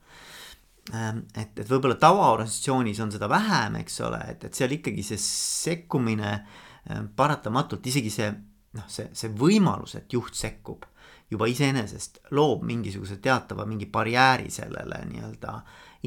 Ähm, 0.94 1.24
et, 1.38 1.54
et 1.54 1.68
võib-olla 1.70 1.94
tavaorganisatsioonis 2.00 2.98
on 3.04 3.12
seda 3.14 3.28
vähem, 3.30 3.78
eks 3.84 4.00
ole, 4.02 4.18
et, 4.32 4.48
et 4.48 4.58
seal 4.58 4.74
ikkagi 4.74 5.04
see 5.06 5.20
sekkumine 5.22 6.32
äh, 6.34 7.04
paratamatult 7.16 7.86
isegi 7.86 8.10
see 8.10 8.32
noh, 8.74 8.88
see, 8.90 9.10
see 9.14 9.30
võimalus, 9.38 9.94
et 10.00 10.12
juht 10.18 10.34
sekkub 10.34 10.88
juba 11.30 11.46
iseenesest 11.46 12.18
loob 12.34 12.64
mingisuguse 12.66 13.20
teatava 13.22 13.66
mingi 13.66 13.86
barjääri 13.86 14.50
sellele 14.50 15.04
nii-öelda 15.12 15.60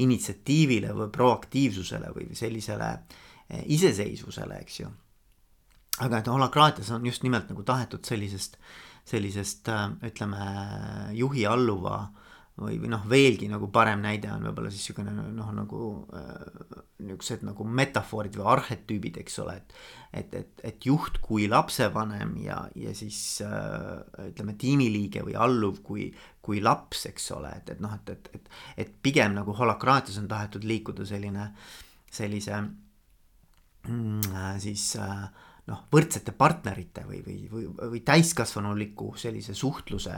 initsiatiivile 0.04 0.92
või 0.96 1.08
proaktiivsusele 1.14 2.10
või 2.16 2.28
sellisele 2.36 2.90
eh, 2.92 3.62
iseseisvusele, 3.76 4.58
eks 4.60 4.80
ju. 4.80 4.90
Aga 6.02 6.18
et 6.18 6.32
holakraatias 6.32 6.90
on 6.96 7.06
just 7.06 7.22
nimelt 7.22 7.50
nagu 7.52 7.62
tahetud 7.62 8.04
sellisest, 8.06 8.58
sellisest 9.06 9.68
äh, 9.70 9.88
ütleme 10.10 10.44
juhi 11.14 11.46
alluva 11.46 12.00
või, 12.58 12.78
või 12.78 12.90
noh, 12.90 13.02
veelgi 13.10 13.48
nagu 13.50 13.68
parem 13.74 14.02
näide 14.02 14.30
on 14.30 14.46
võib-olla 14.46 14.70
siis 14.70 14.84
niisugune 14.84 15.14
noh, 15.34 15.52
nagu 15.54 15.90
äh, 16.14 16.82
niisugused 17.04 17.44
nagu 17.46 17.66
metafoorid 17.66 18.38
või 18.38 18.50
arhetüübid, 18.56 19.20
eks 19.22 19.38
ole, 19.44 19.58
et 19.62 19.78
et, 20.14 20.34
et, 20.38 20.60
et 20.62 20.86
juht 20.86 21.16
kui 21.22 21.48
lapsevanem 21.50 22.36
ja, 22.44 22.60
ja 22.78 22.92
siis 22.94 23.18
äh, 23.42 24.28
ütleme, 24.28 24.54
tiimiliige 24.58 25.24
või 25.26 25.34
alluv 25.34 25.80
kui, 25.86 26.08
kui 26.44 26.60
laps, 26.62 27.08
eks 27.10 27.32
ole, 27.34 27.50
et, 27.58 27.72
et 27.74 27.82
noh, 27.82 27.96
et, 27.98 28.12
et, 28.14 28.30
et, 28.38 28.52
et 28.84 28.92
pigem 29.02 29.34
nagu 29.34 29.56
holakraatias 29.58 30.20
on 30.22 30.28
tahetud 30.30 30.66
liikuda 30.66 31.06
selline, 31.08 31.48
sellise 32.14 32.60
mm, 33.88 34.38
siis 34.62 34.92
äh, 35.02 35.26
noh, 35.64 35.86
võrdsete 35.92 36.34
partnerite 36.36 37.06
või, 37.08 37.22
või, 37.24 37.36
või, 37.48 37.64
või 37.94 38.00
täiskasvanuliku 38.04 39.14
sellise 39.16 39.54
suhtluse, 39.56 40.16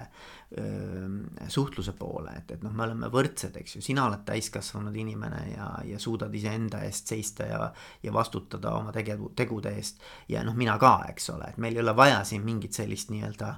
suhtluse 1.49 1.93
poole, 1.99 2.33
et, 2.41 2.51
et 2.57 2.65
noh, 2.67 2.73
me 2.75 2.83
oleme 2.87 3.11
võrdsed, 3.13 3.55
eks 3.61 3.77
ju, 3.77 3.83
sina 3.83 4.09
oled 4.09 4.25
täiskasvanud 4.27 4.95
inimene 4.99 5.43
ja, 5.53 5.69
ja 5.87 6.01
suudad 6.03 6.35
iseenda 6.35 6.81
eest 6.87 7.13
seista 7.15 7.47
ja, 7.47 7.61
ja 8.03 8.15
vastutada 8.15 8.73
oma 8.75 8.95
tege-, 8.95 9.19
tegude 9.39 9.71
eest. 9.79 10.03
ja 10.29 10.43
noh, 10.47 10.57
mina 10.59 10.75
ka, 10.83 10.97
eks 11.13 11.31
ole, 11.37 11.53
et 11.53 11.63
meil 11.63 11.79
ei 11.79 11.85
ole 11.85 11.95
vaja 11.97 12.25
siin 12.27 12.43
mingit 12.47 12.75
sellist 12.75 13.15
nii-öelda 13.15 13.53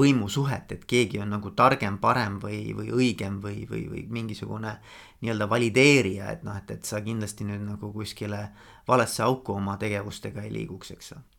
võimusuhet, 0.00 0.72
et 0.72 0.88
keegi 0.88 1.20
on 1.20 1.36
nagu 1.36 1.52
targem, 1.52 2.00
parem 2.00 2.40
või, 2.40 2.62
või 2.76 2.88
õigem 2.88 3.42
või, 3.44 3.66
või, 3.68 3.84
või 3.92 4.06
mingisugune 4.08 4.78
nii-öelda 5.20 5.48
valideerija, 5.50 6.32
et 6.32 6.48
noh, 6.48 6.56
et, 6.56 6.72
et 6.72 6.88
sa 6.88 7.04
kindlasti 7.04 7.44
nüüd 7.48 7.68
nagu 7.68 7.92
kuskile 7.92 8.46
valesse 8.88 9.24
auku 9.28 9.60
oma 9.60 9.76
tegevustega 9.80 10.48
ei 10.48 10.56
liiguks, 10.56 10.96
eks 10.96 11.12
ole 11.18 11.33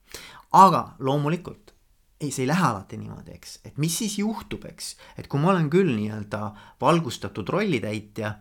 aga 0.56 0.86
loomulikult 1.00 1.76
ei, 2.22 2.32
see 2.32 2.46
ei 2.46 2.52
lähe 2.52 2.64
alati 2.64 2.98
niimoodi, 3.00 3.34
eks, 3.36 3.58
et 3.68 3.82
mis 3.82 3.96
siis 4.00 4.20
juhtub, 4.22 4.64
eks, 4.70 4.94
et 5.20 5.28
kui 5.32 5.42
ma 5.42 5.52
olen 5.52 5.68
küll 5.72 5.92
nii-öelda 5.92 6.48
valgustatud 6.82 7.50
rollitäitja, 7.52 8.32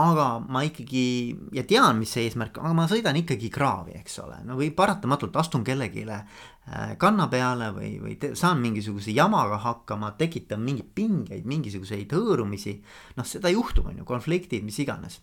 aga 0.00 0.26
ma 0.40 0.62
ikkagi 0.64 1.02
ja 1.52 1.64
tean, 1.68 1.98
mis 1.98 2.14
see 2.14 2.28
eesmärk, 2.28 2.60
aga 2.62 2.72
ma 2.76 2.86
sõidan 2.90 3.18
ikkagi 3.20 3.50
kraavi, 3.52 3.96
eks 3.98 4.20
ole, 4.22 4.38
no 4.46 4.56
või 4.58 4.70
paratamatult 4.76 5.36
astun 5.42 5.66
kellelegi 5.66 6.06
äh, 6.14 6.94
kanna 7.00 7.26
peale 7.28 7.72
või, 7.76 7.96
või 8.02 8.14
te, 8.20 8.32
saan 8.38 8.62
mingisuguse 8.62 9.12
jamaga 9.12 9.58
hakkama, 9.66 10.14
tekitan 10.18 10.62
mingeid 10.64 10.94
pingeid, 10.94 11.44
mingisuguseid 11.44 12.14
hõõrumisi. 12.16 12.78
noh, 13.18 13.26
seda 13.26 13.52
juhtub, 13.52 13.90
on 13.90 14.00
ju, 14.00 14.08
konfliktid, 14.08 14.64
mis 14.64 14.78
iganes 14.80 15.20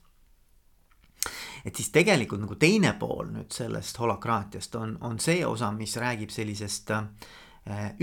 et 1.65 1.75
siis 1.75 1.89
tegelikult 1.93 2.41
nagu 2.43 2.55
teine 2.59 2.93
pool 2.99 3.31
nüüd 3.33 3.51
sellest 3.53 3.99
holakraatiast 4.01 4.75
on, 4.79 4.97
on 5.01 5.19
see 5.19 5.45
osa, 5.45 5.71
mis 5.75 5.95
räägib 5.99 6.31
sellisest 6.33 6.91
äh, 6.95 7.09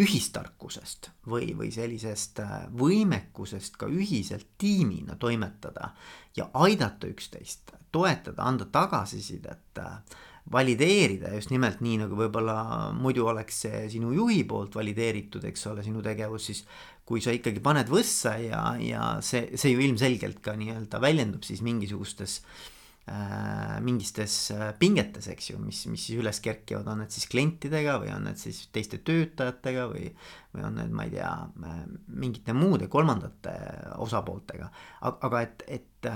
ühistarkusest 0.01 1.11
või, 1.31 1.53
või 1.57 1.71
sellisest 1.75 2.43
äh, 2.45 2.67
võimekusest 2.79 3.79
ka 3.81 3.89
ühiselt 3.91 4.55
tiimina 4.59 5.17
toimetada 5.21 5.93
ja 6.37 6.51
aidata 6.55 7.09
üksteist, 7.11 7.75
toetada, 7.93 8.43
anda 8.45 8.67
tagasisidet, 8.71 9.81
äh, 9.81 10.21
valideerida. 10.53 11.31
Just 11.39 11.53
nimelt 11.55 11.81
nii, 11.81 12.03
nagu 12.03 12.19
võib-olla 12.19 12.91
muidu 12.93 13.25
oleks 13.31 13.63
see 13.65 13.87
sinu 13.95 14.13
juhi 14.13 14.43
poolt 14.45 14.75
valideeritud, 14.77 15.47
eks 15.49 15.71
ole, 15.71 15.85
sinu 15.87 16.03
tegevus, 16.05 16.51
siis 16.51 16.65
kui 17.05 17.23
sa 17.25 17.33
ikkagi 17.33 17.63
paned 17.65 17.89
võssa 17.93 18.37
ja, 18.41 18.61
ja 18.81 19.09
see, 19.25 19.57
see 19.61 19.73
ju 19.73 19.81
ilmselgelt 19.85 20.41
ka 20.45 20.57
nii-öelda 20.61 21.01
väljendub 21.01 21.45
siis 21.45 21.61
mingisugustes 21.65 22.39
äh, 22.41 22.74
Äh, 23.07 23.81
mingistes 23.85 24.51
äh, 24.51 24.73
pingetes, 24.81 25.27
eks 25.29 25.51
ju, 25.51 25.59
mis, 25.61 25.83
mis 25.93 26.07
siis 26.07 26.23
üles 26.23 26.39
kerkivad, 26.41 26.87
on 26.89 27.03
need 27.03 27.13
siis 27.13 27.27
klientidega 27.29 27.99
või 28.01 28.09
on 28.15 28.25
need 28.25 28.41
siis 28.41 28.63
teiste 28.73 29.03
töötajatega 29.05 29.83
või, 29.91 30.07
või 30.55 30.65
on 30.65 30.79
need, 30.81 30.95
ma 30.97 31.05
ei 31.05 31.13
tea, 31.13 31.35
äh, 31.69 31.83
mingite 32.23 32.55
muude 32.57 32.89
kolmandate 32.89 33.53
osapooltega. 34.01 34.71
aga 35.05 35.43
et, 35.45 35.67
et, 35.69 36.09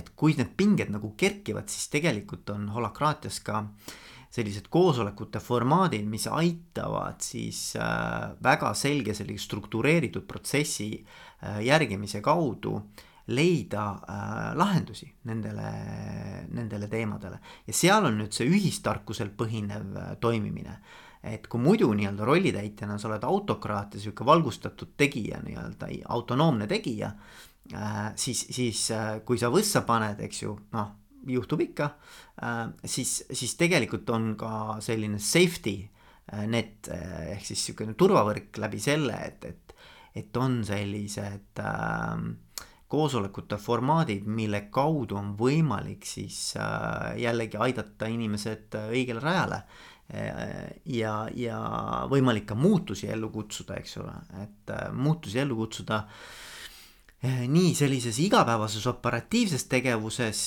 et 0.00 0.10
kui 0.16 0.32
need 0.40 0.56
pinged 0.56 0.94
nagu 0.96 1.12
kerkivad, 1.20 1.68
siis 1.68 1.92
tegelikult 1.92 2.48
on 2.56 2.64
holakraatias 2.78 3.42
ka 3.44 3.66
sellised 4.32 4.72
koosolekute 4.72 5.36
formaadid, 5.36 6.08
mis 6.08 6.24
aitavad 6.32 7.20
siis 7.20 7.74
väga 7.76 8.72
selge 8.72 9.12
sellise 9.12 9.44
struktureeritud 9.44 10.24
protsessi 10.24 10.94
järgimise 11.60 12.24
kaudu 12.24 12.78
äh, 12.80 13.08
leida 13.32 13.84
äh, 13.92 14.56
lahendusi 14.58 15.08
nendele, 15.28 15.68
nendele 16.52 16.88
teemadele 16.92 17.38
ja 17.66 17.76
seal 17.76 18.08
on 18.08 18.18
nüüd 18.20 18.34
see 18.36 18.48
ühistarkusel 18.50 19.32
põhinev 19.38 19.96
äh, 19.96 20.12
toimimine. 20.20 20.78
et 21.22 21.46
kui 21.46 21.60
muidu 21.62 21.92
nii-öelda 21.94 22.26
rollitäitjana 22.26 22.96
sa 22.98 23.06
oled 23.08 23.24
autokraat 23.24 23.94
ja 23.94 24.00
sihuke 24.02 24.24
valgustatud 24.26 24.96
tegija, 24.98 25.38
nii-öelda 25.44 25.88
autonoomne 26.10 26.66
tegija 26.66 27.12
äh,, 27.74 28.10
siis, 28.16 28.46
siis 28.50 28.90
äh, 28.90 29.20
kui 29.24 29.38
sa 29.38 29.50
võssa 29.50 29.84
paned, 29.86 30.18
eks 30.26 30.42
ju, 30.42 30.56
noh, 30.74 30.90
juhtub 31.30 31.62
ikka 31.62 31.92
äh,, 32.42 32.66
siis, 32.84 33.22
siis 33.30 33.54
tegelikult 33.60 34.10
on 34.10 34.32
ka 34.36 34.80
selline 34.82 35.22
safety 35.22 35.76
äh, 36.32 36.46
net 36.50 36.90
äh, 36.90 37.32
ehk 37.36 37.46
siis 37.46 37.66
sihukene 37.68 37.94
turvavõrk 37.98 38.58
läbi 38.62 38.80
selle, 38.82 39.18
et, 39.26 39.44
et, 39.46 39.74
et 40.22 40.42
on 40.42 40.60
sellised 40.66 41.62
äh, 41.62 42.26
koosolekute 42.92 43.56
formaadid, 43.56 44.26
mille 44.28 44.66
kaudu 44.74 45.16
on 45.16 45.32
võimalik 45.38 46.04
siis 46.06 46.52
äh, 46.60 47.14
jällegi 47.22 47.56
aidata 47.60 48.08
inimesed 48.12 48.76
äh, 48.76 48.90
õigele 48.92 49.22
rajale. 49.22 49.62
Äh, 50.12 50.44
ja, 50.92 51.14
ja 51.34 51.58
võimalik 52.12 52.50
ka 52.50 52.58
muutusi 52.58 53.08
ellu 53.12 53.32
kutsuda, 53.32 53.78
eks 53.80 53.96
ole, 54.02 54.16
et 54.44 54.74
muutusi 54.92 55.40
ellu 55.40 55.56
kutsuda 55.64 56.04
nii 57.22 57.70
sellises 57.78 58.16
igapäevases 58.18 58.82
operatiivses 58.90 59.68
tegevuses 59.70 60.40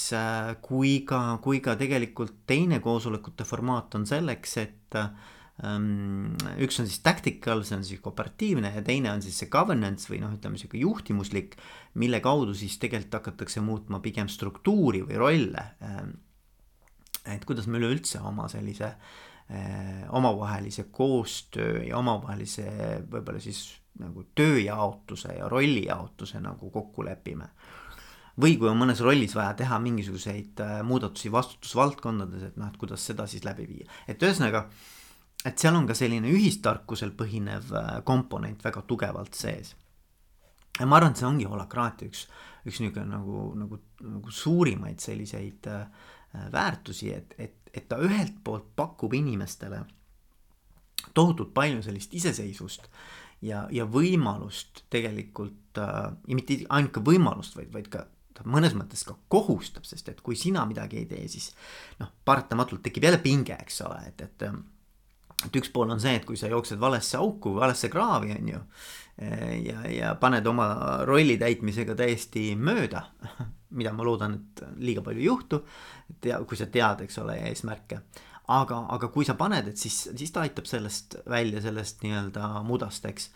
kui 0.61 0.97
ka, 1.07 1.19
kui 1.41 1.61
ka 1.63 1.77
tegelikult 1.79 2.41
teine 2.51 2.81
koosolekute 2.83 3.47
formaat 3.47 3.95
on 3.95 4.03
selleks, 4.09 4.57
et 4.59 4.97
Ehm, 4.97 5.34
üks 5.55 6.81
on 6.81 6.87
siis 6.89 6.99
tactical, 6.99 7.61
see 7.63 7.77
on 7.77 7.83
siis 7.87 8.01
operatiivne 8.03 8.73
ja 8.75 8.81
teine 8.83 9.13
on 9.13 9.21
siis 9.23 9.37
see 9.39 9.51
governance 9.51 10.09
või 10.11 10.19
noh, 10.19 10.33
ütleme 10.35 10.59
sihuke 10.59 10.81
juhtimuslik, 10.81 11.55
mille 12.01 12.19
kaudu 12.23 12.55
siis 12.57 12.75
tegelikult 12.81 13.21
hakatakse 13.21 13.63
muutma 13.63 14.01
pigem 14.03 14.27
struktuuri 14.27 15.05
või 15.07 15.21
rolle. 15.21 15.63
Ehm, 15.79 16.11
et 17.31 17.45
kuidas 17.47 17.69
me 17.71 17.79
üleüldse 17.79 18.19
oma 18.19 18.49
sellise 18.51 18.89
eh, 19.47 20.03
omavahelise 20.11 20.89
koostöö 20.91 21.85
ja 21.87 22.01
omavahelise 22.01 22.67
võib-olla 23.07 23.39
siis 23.39 23.63
nagu 24.01 24.25
tööjaotuse 24.35 25.37
ja 25.37 25.47
rollijaotuse 25.47 26.41
nagu 26.43 26.67
kokku 26.69 27.05
lepime 27.07 27.47
või 28.35 28.57
kui 28.59 28.67
on 28.67 28.75
mõnes 28.75 28.99
rollis 28.99 29.31
vaja 29.37 29.53
teha 29.55 29.79
mingisuguseid 29.79 30.59
eh, 30.59 30.75
muudatusi 30.83 31.31
vastutusvaldkondades, 31.31 32.43
et 32.49 32.59
noh, 32.59 32.67
et 32.67 32.77
kuidas 32.77 33.07
seda 33.07 33.23
siis 33.31 33.47
läbi 33.47 33.69
viia, 33.71 33.87
et 34.11 34.19
ühesõnaga 34.19 34.65
äh, 34.65 34.91
et 35.45 35.61
seal 35.61 35.77
on 35.77 35.87
ka 35.87 35.95
selline 35.97 36.31
ühistarkusel 36.33 37.13
põhinev 37.17 37.73
äh, 37.77 37.89
komponent 38.07 38.63
väga 38.65 38.83
tugevalt 38.89 39.37
sees. 39.37 39.75
ja 40.79 40.87
ma 40.89 40.99
arvan, 40.99 41.13
et 41.13 41.21
see 41.21 41.27
ongi 41.27 41.47
holakraatia 41.49 42.09
üks, 42.09 42.25
üks 42.65 42.81
niisugune 42.81 43.07
nagu, 43.11 43.49
nagu, 43.59 43.79
nagu 44.03 44.33
suurimaid 44.33 45.03
selliseid 45.03 45.69
äh, 45.71 45.85
väärtusi, 46.51 47.13
et, 47.15 47.35
et, 47.39 47.69
et 47.73 47.85
ta 47.87 47.99
ühelt 48.01 48.41
poolt 48.43 48.73
pakub 48.75 49.13
inimestele 49.13 49.83
tohutult 51.15 51.53
palju 51.55 51.83
sellist 51.85 52.13
iseseisvust 52.17 52.89
ja, 53.45 53.65
ja 53.71 53.85
võimalust 53.87 54.83
tegelikult 54.91 55.79
äh,, 55.79 56.11
ja 56.27 56.37
mitte 56.37 56.59
ainult 56.67 56.95
ka 56.97 57.05
võimalust, 57.05 57.55
vaid, 57.55 57.71
vaid 57.73 57.89
ka 57.93 58.07
ta 58.35 58.43
mõnes 58.51 58.73
mõttes 58.75 59.05
ka 59.07 59.15
kohustab, 59.31 59.85
sest 59.87 60.09
et 60.11 60.19
kui 60.23 60.35
sina 60.35 60.65
midagi 60.67 60.99
ei 60.99 61.05
tee, 61.07 61.23
siis 61.31 61.53
noh, 62.01 62.09
paratamatult 62.27 62.83
tekib 62.83 63.07
jälle 63.07 63.21
pinge, 63.23 63.55
eks 63.55 63.79
ole, 63.85 64.01
et, 64.09 64.25
et 64.25 64.49
et 65.45 65.59
üks 65.61 65.71
pool 65.73 65.91
on 65.93 66.01
see, 66.01 66.15
et 66.19 66.25
kui 66.27 66.37
sa 66.39 66.49
jooksed 66.51 66.79
valesse 66.81 67.17
auku, 67.21 67.55
valesse 67.59 67.89
kraavi, 67.93 68.35
on 68.35 68.53
ju, 68.53 68.61
ja, 69.65 69.81
ja 69.91 70.13
paned 70.19 70.47
oma 70.47 70.67
rolli 71.07 71.37
täitmisega 71.41 71.95
täiesti 71.97 72.51
mööda, 72.59 73.05
mida 73.79 73.93
ma 73.95 74.05
loodan, 74.07 74.39
et 74.39 74.63
liiga 74.83 75.03
palju 75.05 75.23
ei 75.23 75.29
juhtu, 75.29 75.61
tea, 76.21 76.39
kui 76.47 76.59
sa 76.59 76.69
tead, 76.71 77.05
eks 77.05 77.21
ole, 77.23 77.37
eesmärke. 77.49 78.01
aga, 78.47 78.83
aga 78.93 79.07
kui 79.09 79.25
sa 79.25 79.33
paned, 79.33 79.71
et 79.71 79.77
siis, 79.77 80.07
siis 80.15 80.31
ta 80.31 80.43
aitab 80.45 80.67
sellest 80.69 81.17
välja, 81.29 81.61
sellest 81.63 82.03
nii-öelda 82.05 82.61
mudast, 82.67 83.05
eks 83.09 83.31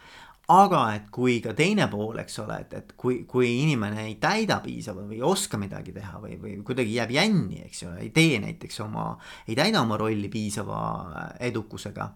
aga 0.49 0.81
et 0.95 1.09
kui 1.13 1.37
ka 1.43 1.53
teine 1.57 1.85
pool, 1.91 2.17
eks 2.23 2.39
ole, 2.43 2.57
et, 2.63 2.73
et 2.79 2.93
kui, 2.97 3.21
kui 3.29 3.51
inimene 3.61 4.07
ei 4.07 4.15
täida 4.21 4.59
piisavalt 4.63 5.09
või 5.11 5.19
ei 5.19 5.25
oska 5.25 5.59
midagi 5.61 5.93
teha 5.93 6.21
või, 6.23 6.39
või 6.41 6.55
kuidagi 6.65 6.95
jääb 6.97 7.13
jänni, 7.13 7.61
eks 7.67 7.83
ju, 7.83 7.93
ei 8.01 8.09
tee 8.15 8.39
näiteks 8.41 8.81
oma, 8.85 9.11
ei 9.47 9.57
täida 9.59 9.83
oma 9.85 9.99
rolli 10.01 10.29
piisava 10.33 10.79
edukusega. 11.39 12.09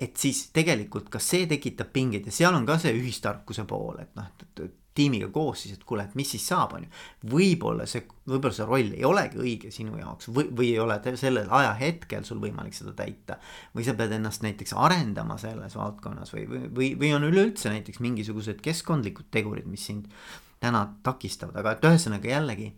et 0.00 0.16
siis 0.16 0.46
tegelikult 0.56 1.10
ka 1.12 1.20
see 1.20 1.44
tekitab 1.46 1.90
pingeid 1.92 2.26
ja 2.26 2.32
seal 2.32 2.54
on 2.56 2.64
ka 2.66 2.78
see 2.80 2.94
ühistarkuse 2.96 3.66
pool, 3.68 4.00
et 4.00 4.14
noh, 4.16 4.30
et 4.40 4.79
tiimiga 4.94 5.28
koos 5.32 5.62
siis, 5.62 5.76
et 5.76 5.84
kuule, 5.86 6.04
et 6.08 6.16
mis 6.18 6.28
siis 6.34 6.44
saab, 6.50 6.74
on 6.76 6.84
ju. 6.84 6.90
võib-olla 7.32 7.86
see, 7.88 8.02
võib-olla 8.28 8.56
see 8.56 8.66
roll 8.66 8.96
ei 8.96 9.04
olegi 9.06 9.38
õige 9.40 9.70
sinu 9.74 9.98
jaoks 10.00 10.30
või, 10.34 10.48
või 10.56 10.72
ei 10.72 10.80
ole 10.82 10.98
sellel 11.20 11.50
ajahetkel 11.60 12.26
sul 12.26 12.42
võimalik 12.42 12.74
seda 12.76 12.94
täita. 12.98 13.38
või 13.74 13.86
sa 13.86 13.94
pead 13.98 14.12
ennast 14.16 14.42
näiteks 14.46 14.74
arendama 14.74 15.38
selles 15.38 15.76
valdkonnas 15.78 16.34
või, 16.34 16.46
või, 16.50 16.66
või, 16.74 16.90
või 17.04 17.14
on 17.16 17.28
üleüldse 17.30 17.72
näiteks 17.72 18.02
mingisugused 18.02 18.60
keskkondlikud 18.64 19.30
tegurid, 19.30 19.70
mis 19.70 19.86
sind 19.86 20.10
täna 20.60 20.84
takistavad, 21.02 21.56
aga 21.56 21.76
et 21.76 21.86
ühesõnaga 21.88 22.28
jällegi 22.28 22.72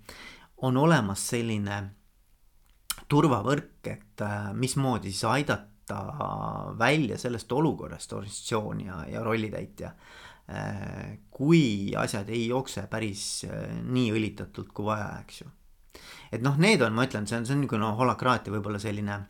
on 0.63 0.77
olemas 0.79 1.25
selline 1.33 1.83
turvavõrk, 3.11 3.81
et 3.91 4.23
äh, 4.25 4.53
mismoodi 4.55 5.11
siis 5.11 5.25
aidata 5.29 5.73
välja 6.79 7.19
sellest 7.19 7.51
olukorrast 7.53 8.13
organisatsioon 8.13 8.85
ja, 8.85 9.01
ja 9.11 9.25
rollitäitja 9.25 9.91
kui 11.33 11.93
asjad 11.99 12.31
ei 12.33 12.47
jookse 12.51 12.87
päris 12.91 13.45
äh, 13.49 13.69
nii 13.83 14.13
õlitatult 14.15 14.73
kui 14.75 14.87
vaja, 14.87 15.11
eks 15.23 15.43
ju. 15.43 15.51
et 16.33 16.43
noh, 16.45 16.59
need 16.61 16.83
on, 16.85 16.95
ma 16.97 17.07
ütlen, 17.09 17.29
see 17.29 17.39
on, 17.39 17.47
see 17.49 17.57
on 17.57 17.63
niisugune 17.65 17.87
no, 17.87 17.95
holakraatia 17.99 18.55
võib-olla 18.55 18.81
selline 18.83 19.21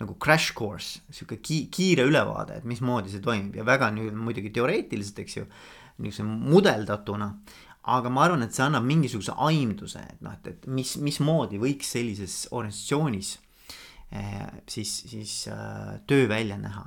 nagu 0.00 0.16
crash 0.18 0.54
course, 0.56 1.04
sihuke 1.14 1.38
ki 1.44 1.60
kiire 1.72 2.06
ülevaade, 2.08 2.58
et 2.58 2.66
mismoodi 2.66 3.12
see 3.12 3.22
toimib 3.22 3.58
ja 3.58 3.66
väga 3.66 3.90
nüüd 3.94 4.16
muidugi 4.18 4.50
teoreetiliselt, 4.54 5.20
eks 5.22 5.38
ju, 5.38 5.46
niisuguse 6.02 6.26
mudeldatuna. 6.50 7.30
aga 7.84 8.08
ma 8.08 8.22
arvan, 8.24 8.42
et 8.42 8.56
see 8.56 8.64
annab 8.64 8.86
mingisuguse 8.88 9.34
aimduse, 9.44 10.00
et 10.00 10.20
noh, 10.24 10.32
et, 10.32 10.46
et 10.54 10.66
mis, 10.72 10.94
mismoodi 11.04 11.58
võiks 11.60 11.90
sellises 11.92 12.36
organisatsioonis 12.50 13.34
eh, 14.10 14.46
siis, 14.66 14.92
siis 15.10 15.34
äh, 15.52 16.00
töö 16.08 16.26
välja 16.28 16.56
näha. 16.58 16.86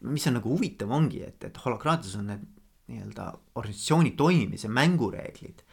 mis 0.00 0.26
on 0.28 0.36
nagu 0.36 0.52
huvitav, 0.52 0.92
ongi, 0.92 1.22
et, 1.24 1.44
et 1.44 1.56
holakraatias 1.64 2.18
on 2.20 2.28
need 2.34 2.59
nii-öelda 2.90 3.32
organisatsiooni 3.54 4.14
toimimise 4.18 4.68
mängureeglid 4.68 5.64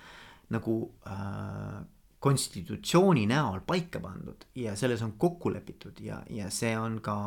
nagu 0.54 0.80
äh, 1.10 1.84
konstitutsiooni 2.20 3.28
näol 3.30 3.62
paika 3.68 4.00
pandud 4.02 4.48
ja 4.56 4.76
selles 4.76 5.02
on 5.06 5.18
kokku 5.22 5.52
lepitud 5.54 6.00
ja, 6.02 6.22
ja 6.30 6.50
see 6.54 6.74
on 6.80 7.00
ka 7.04 7.18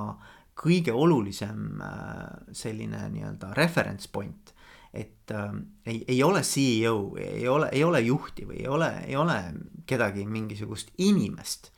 kõige 0.60 0.92
olulisem 0.92 1.80
äh, 1.84 2.24
selline 2.52 3.06
nii-öelda 3.14 3.54
reference 3.56 4.08
point. 4.12 4.54
et 4.92 5.30
äh, 5.30 5.52
ei, 5.86 6.04
ei 6.08 6.22
ole 6.22 6.42
CEO, 6.42 7.14
ei 7.16 7.48
ole, 7.48 7.68
ei 7.72 7.84
ole 7.84 8.00
juhti 8.00 8.46
või 8.46 8.58
ei 8.64 8.68
ole, 8.68 8.90
ei 9.06 9.16
ole 9.16 9.36
kedagi 9.86 10.26
mingisugust 10.26 10.90
inimest, 10.98 11.70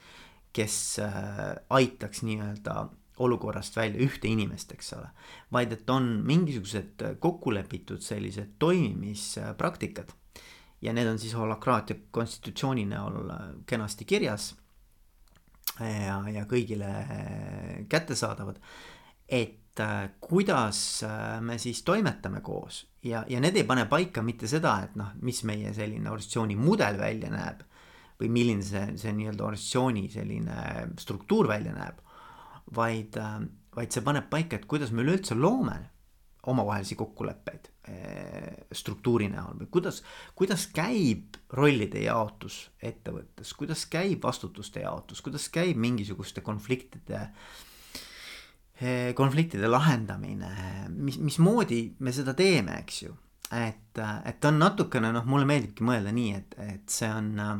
kes 0.53 0.99
äh, 1.05 1.53
aitaks 1.71 2.23
nii-öelda 2.25 2.89
olukorrast 3.19 3.77
välja 3.77 4.01
ühte 4.01 4.29
inimest, 4.29 4.73
eks 4.73 4.93
ole. 4.97 5.09
vaid 5.53 5.73
et 5.73 5.91
on 5.91 6.23
mingisugused 6.27 7.05
kokku 7.21 7.55
lepitud 7.55 8.01
sellised 8.01 8.57
toimimispraktikad. 8.59 10.13
ja 10.83 10.93
need 10.93 11.07
on 11.07 11.19
siis 11.19 11.35
holakraatia 11.35 11.97
konstitutsiooni 12.11 12.85
näol 12.85 13.33
kenasti 13.67 14.05
kirjas. 14.05 14.55
ja, 15.81 16.23
ja 16.29 16.45
kõigile 16.45 16.95
kättesaadavad. 17.89 18.61
et 19.29 19.81
äh, 19.81 20.11
kuidas 20.21 21.03
äh, 21.03 21.41
me 21.41 21.59
siis 21.59 21.83
toimetame 21.83 22.41
koos 22.41 22.87
ja, 23.03 23.25
ja 23.29 23.41
need 23.41 23.57
ei 23.57 23.65
pane 23.65 23.87
paika 23.91 24.23
mitte 24.23 24.49
seda, 24.51 24.77
et 24.85 24.97
noh, 24.97 25.13
mis 25.23 25.43
meie 25.49 25.73
selline 25.75 26.11
organisatsiooni 26.11 26.57
mudel 26.57 26.99
välja 26.99 27.31
näeb 27.33 27.63
või 28.21 28.31
milline 28.31 28.63
see, 28.67 28.85
see 29.01 29.13
nii-öelda 29.17 29.45
organisatsiooni 29.45 30.07
selline 30.13 30.57
struktuur 31.01 31.49
välja 31.51 31.75
näeb, 31.75 31.99
vaid, 32.75 33.19
vaid 33.77 33.95
see 33.95 34.05
paneb 34.05 34.29
paika, 34.31 34.57
et 34.59 34.69
kuidas 34.71 34.93
me 34.93 35.05
üleüldse 35.05 35.37
loome 35.39 35.79
omavahelisi 36.47 36.95
kokkuleppeid 36.95 37.69
eh, 37.89 38.67
struktuuri 38.75 39.29
näol 39.31 39.61
või 39.61 39.69
kuidas, 39.71 40.01
kuidas 40.35 40.67
käib 40.75 41.37
rollide 41.55 42.03
jaotus 42.03 42.65
ettevõttes, 42.83 43.53
kuidas 43.59 43.85
käib 43.91 44.25
vastutuste 44.25 44.83
jaotus, 44.83 45.23
kuidas 45.23 45.47
käib 45.55 45.79
mingisuguste 45.79 46.43
konfliktide, 46.43 47.21
eh, 48.81 49.13
konfliktide 49.15 49.71
lahendamine, 49.71 50.51
mis, 50.97 51.21
mismoodi 51.23 51.85
me 52.01 52.15
seda 52.15 52.35
teeme, 52.35 52.81
eks 52.83 53.03
ju. 53.05 53.15
et, 53.53 54.03
et 54.25 54.45
on 54.49 54.59
natukene 54.59 55.13
noh, 55.15 55.29
mulle 55.29 55.47
meeldibki 55.47 55.87
mõelda 55.87 56.11
nii, 56.17 56.35
et, 56.35 56.59
et 56.73 56.91
see 56.91 57.11
on 57.13 57.33
äh, 57.39 57.57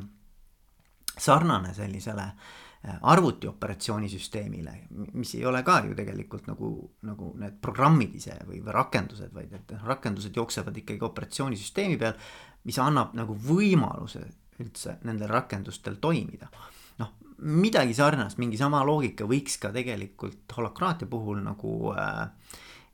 sarnane 1.21 1.75
sellisele 1.77 2.27
äh, 2.33 2.53
Äh, 2.72 2.72
arvutiooperatsioonisüsteemile, 2.83 4.73
mis 5.15 5.37
ei 5.39 5.45
ole 5.47 5.61
ka 5.63 5.79
ju 5.87 5.95
tegelikult 5.95 6.49
nagu, 6.51 6.71
nagu 7.07 7.29
need 7.39 7.61
programmid 7.63 8.17
ise 8.19 8.35
või, 8.49 8.59
või 8.59 8.75
rakendused, 8.75 9.31
vaid 9.35 9.55
et 9.55 9.71
noh, 9.77 9.85
rakendused 9.87 10.35
jooksevad 10.37 10.81
ikkagi 10.83 11.07
operatsioonisüsteemi 11.07 12.01
peal, 12.01 12.19
mis 12.67 12.81
annab 12.83 13.15
nagu 13.15 13.39
võimaluse 13.39 14.25
üldse 14.63 14.97
nendel 15.07 15.31
rakendustel 15.31 16.01
toimida. 16.03 16.51
noh, 16.99 17.15
midagi 17.39 17.95
sarnast, 17.95 18.43
mingi 18.43 18.59
sama 18.59 18.83
loogika 18.87 19.31
võiks 19.31 19.61
ka 19.63 19.71
tegelikult 19.75 20.59
holokraatia 20.59 21.07
puhul 21.07 21.39
nagu 21.47 21.95
äh, 21.95 22.23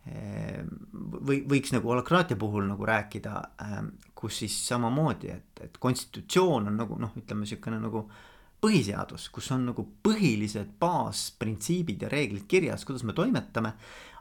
äh 0.04 0.64
või 0.92 1.46
võiks 1.48 1.72
nagu 1.72 1.88
holokraatia 1.88 2.36
puhul 2.36 2.68
nagu 2.68 2.84
rääkida, 2.84 3.42
äh, 3.64 3.78
kus 4.14 4.44
siis 4.44 4.66
samamoodi, 4.68 5.32
et, 5.32 5.64
et 5.64 5.78
konstitutsioon 5.80 6.68
on 6.68 6.82
nagu 6.84 7.00
noh, 7.00 7.16
ütleme 7.16 7.48
niisugune 7.48 7.80
nagu, 7.80 8.04
nagu 8.04 8.36
põhiseadus, 8.60 9.28
kus 9.30 9.50
on 9.54 9.68
nagu 9.70 9.84
põhilised 10.02 10.74
baasprintsiibid 10.80 12.02
ja 12.02 12.10
reeglid 12.10 12.46
kirjas, 12.50 12.84
kuidas 12.88 13.04
me 13.06 13.14
toimetame. 13.14 13.72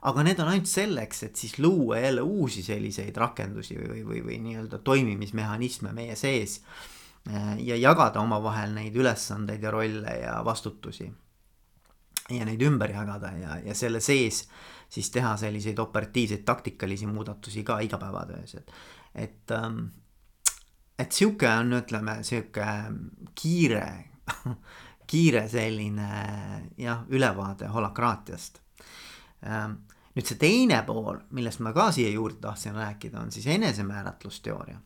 aga 0.07 0.23
need 0.23 0.39
on 0.39 0.51
ainult 0.51 0.69
selleks, 0.69 1.23
et 1.23 1.35
siis 1.35 1.57
luua 1.59 1.99
jälle 1.99 2.21
uusi 2.21 2.63
selliseid 2.63 3.17
rakendusi 3.17 3.75
või, 3.75 4.03
või, 4.05 4.21
või, 4.25 4.37
nii-öelda 4.45 4.77
toimimismehhanisme 4.77 5.93
meie 5.93 6.15
sees. 6.15 6.61
ja 7.59 7.75
jagada 7.75 8.21
omavahel 8.21 8.73
neid 8.73 8.95
ülesandeid 8.95 9.63
ja 9.63 9.71
rolle 9.71 10.13
ja 10.21 10.41
vastutusi. 10.45 11.11
ja 12.29 12.45
neid 12.45 12.61
ümber 12.61 12.91
jagada 12.91 13.31
ja, 13.31 13.59
ja 13.65 13.73
selle 13.75 13.99
sees 13.99 14.47
siis 14.89 15.09
teha 15.11 15.37
selliseid 15.37 15.79
operatiivseid 15.79 16.43
taktikalisi 16.45 17.07
muudatusi 17.07 17.63
ka 17.63 17.79
igapäevatöös, 17.79 18.55
et, 18.55 18.71
et 19.15 19.51
ähm, 19.51 19.87
et 20.99 21.11
sihuke 21.11 21.49
on, 21.49 21.73
ütleme, 21.77 22.23
sihuke 22.25 22.65
kiire 23.35 24.06
kiire 25.11 25.47
selline 25.49 26.07
jah, 26.77 27.03
ülevaade 27.09 27.69
holakraatiast. 27.71 28.61
Ähm, 29.47 29.79
nüüd 30.17 30.27
see 30.27 30.39
teine 30.41 30.81
pool, 30.87 31.21
millest 31.37 31.61
ma 31.63 31.73
ka 31.75 31.91
siia 31.95 32.09
juurde 32.11 32.41
tahtsin 32.41 32.75
rääkida, 32.75 33.21
on 33.21 33.31
siis 33.31 33.47
enesemääratlusteooria. 33.53 34.79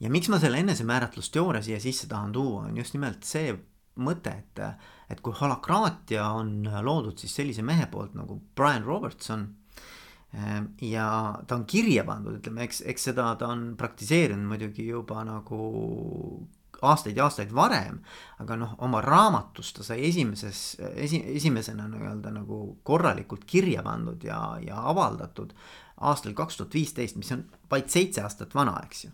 ja 0.00 0.10
miks 0.10 0.28
ma 0.28 0.38
selle 0.42 0.58
enesemääratlusteooria 0.64 1.62
siia 1.62 1.80
sisse 1.80 2.08
tahan 2.08 2.32
tuua, 2.32 2.64
on 2.68 2.76
just 2.76 2.94
nimelt 2.96 3.24
see 3.24 3.52
mõte, 4.00 4.32
et, 4.32 4.62
et 5.10 5.20
kui 5.20 5.36
holakraatia 5.38 6.24
on 6.34 6.64
loodud 6.82 7.18
siis 7.20 7.36
sellise 7.36 7.62
mehe 7.62 7.86
poolt 7.92 8.16
nagu 8.18 8.40
Brian 8.56 8.84
Robertson 8.84 9.46
ähm, 10.34 10.72
ja 10.82 11.06
ta 11.46 11.60
on 11.60 11.66
kirja 11.70 12.04
pandud, 12.08 12.40
ütleme, 12.40 12.64
eks, 12.66 12.82
eks 12.90 13.10
seda 13.10 13.28
ta 13.38 13.52
on 13.54 13.74
praktiseerinud 13.78 14.48
muidugi 14.50 14.88
juba 14.88 15.22
nagu 15.28 15.60
aastaid 16.90 17.16
ja 17.16 17.28
aastaid 17.28 17.52
varem, 17.54 18.00
aga 18.42 18.56
noh, 18.60 18.74
oma 18.84 19.00
raamatus 19.04 19.72
ta 19.76 19.86
sai 19.86 20.02
esimeses, 20.08 20.62
esi, 20.94 21.20
esimesena 21.36 21.86
nii-öelda 21.90 22.32
nagu 22.34 22.60
korralikult 22.82 23.44
kirja 23.48 23.82
pandud 23.86 24.24
ja, 24.24 24.40
ja 24.64 24.82
avaldatud 24.92 25.54
aastal 26.04 26.34
kaks 26.36 26.58
tuhat 26.58 26.74
viisteist, 26.74 27.18
mis 27.20 27.32
on 27.34 27.44
vaid 27.70 27.90
seitse 27.92 28.22
aastat 28.24 28.54
vana, 28.54 28.76
eks 28.84 29.04
ju. 29.06 29.12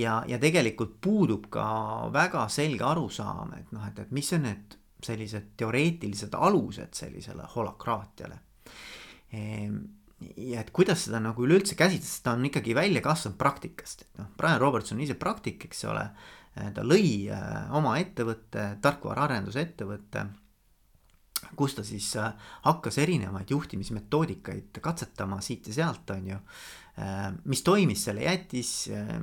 ja, 0.00 0.22
ja 0.28 0.38
tegelikult 0.42 0.96
puudub 1.00 1.50
ka 1.52 1.66
väga 2.12 2.48
selge 2.52 2.86
arusaam, 2.86 3.54
et 3.58 3.74
noh, 3.74 3.84
et, 3.88 4.00
et 4.06 4.14
mis 4.14 4.32
on 4.36 4.48
need 4.48 4.78
sellised 5.04 5.52
teoreetilised 5.60 6.32
alused 6.38 6.96
sellisele 6.96 7.44
holakraatiale 7.54 8.38
ehm, 9.36 9.76
ja 10.36 10.62
et 10.62 10.70
kuidas 10.74 11.06
seda 11.06 11.20
nagu 11.22 11.44
üleüldse 11.44 11.76
käsitleda, 11.78 12.08
sest 12.08 12.24
ta 12.24 12.34
on 12.36 12.46
ikkagi 12.48 12.74
välja 12.76 13.02
kasvanud 13.04 13.38
praktikast, 13.40 14.06
et 14.06 14.22
noh, 14.22 14.30
Brian 14.38 14.60
Robertson 14.62 15.00
ise 15.04 15.16
praktik, 15.20 15.66
eks 15.68 15.84
ole, 15.90 16.06
ta 16.54 16.84
lõi 16.86 17.26
äh, 17.34 17.68
oma 17.74 17.96
ettevõtte, 17.98 18.76
tarkvaraarenduse-ettevõtte, 18.84 20.24
kus 21.58 21.76
ta 21.76 21.84
siis 21.86 22.12
äh, 22.20 22.32
hakkas 22.66 22.98
erinevaid 23.02 23.50
juhtimismetoodikaid 23.50 24.80
katsetama 24.84 25.40
siit 25.44 25.68
ja 25.70 25.80
sealt, 25.82 26.10
on 26.14 26.34
ju. 26.34 26.40
mis 27.50 27.64
toimis, 27.66 28.04
selle 28.06 28.22
jättis, 28.22 28.68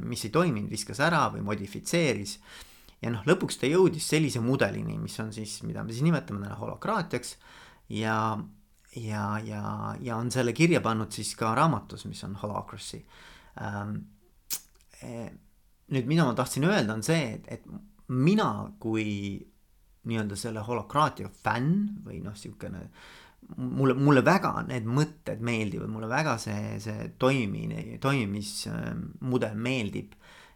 mis 0.04 0.26
ei 0.28 0.32
toiminud, 0.36 0.68
viskas 0.68 1.00
ära 1.00 1.22
või 1.32 1.40
modifitseeris. 1.48 2.34
ja 3.02 3.12
noh, 3.14 3.24
lõpuks 3.24 3.62
ta 3.62 3.70
jõudis 3.70 4.10
sellise 4.12 4.42
mudelini, 4.44 4.98
mis 5.00 5.16
on 5.24 5.32
siis, 5.32 5.62
mida 5.64 5.84
me 5.84 5.94
siis 5.94 6.04
nimetame 6.04 6.44
täna 6.44 6.58
holokraatiaks 6.60 7.38
ja 7.96 8.18
ja, 8.96 9.40
ja, 9.40 9.96
ja 10.02 10.18
on 10.18 10.32
selle 10.32 10.52
kirja 10.54 10.82
pannud 10.84 11.16
siis 11.16 11.32
ka 11.40 11.54
raamatus, 11.56 12.04
mis 12.12 12.24
on 12.28 12.36
Holacracy 12.42 13.00
ähm, 13.62 14.02
nüüd, 15.92 16.08
mida 16.08 16.26
ma 16.26 16.36
tahtsin 16.36 16.66
öelda, 16.68 16.96
on 16.96 17.04
see, 17.06 17.36
et, 17.36 17.48
et 17.60 18.12
mina 18.12 18.72
kui 18.82 19.40
nii-öelda 20.08 20.38
selle 20.40 20.64
holokraatia 20.66 21.30
fänn 21.44 22.02
või 22.06 22.22
noh, 22.24 22.34
niisugune 22.34 22.88
mulle, 23.58 23.96
mulle 23.98 24.24
väga 24.26 24.54
need 24.68 24.88
mõtted 24.90 25.44
meeldivad, 25.46 25.92
mulle 25.92 26.10
väga 26.10 26.38
see, 26.42 26.80
see 26.82 27.12
toimimine, 27.22 28.00
toimimismudel 28.02 29.58
meeldib 29.58 30.16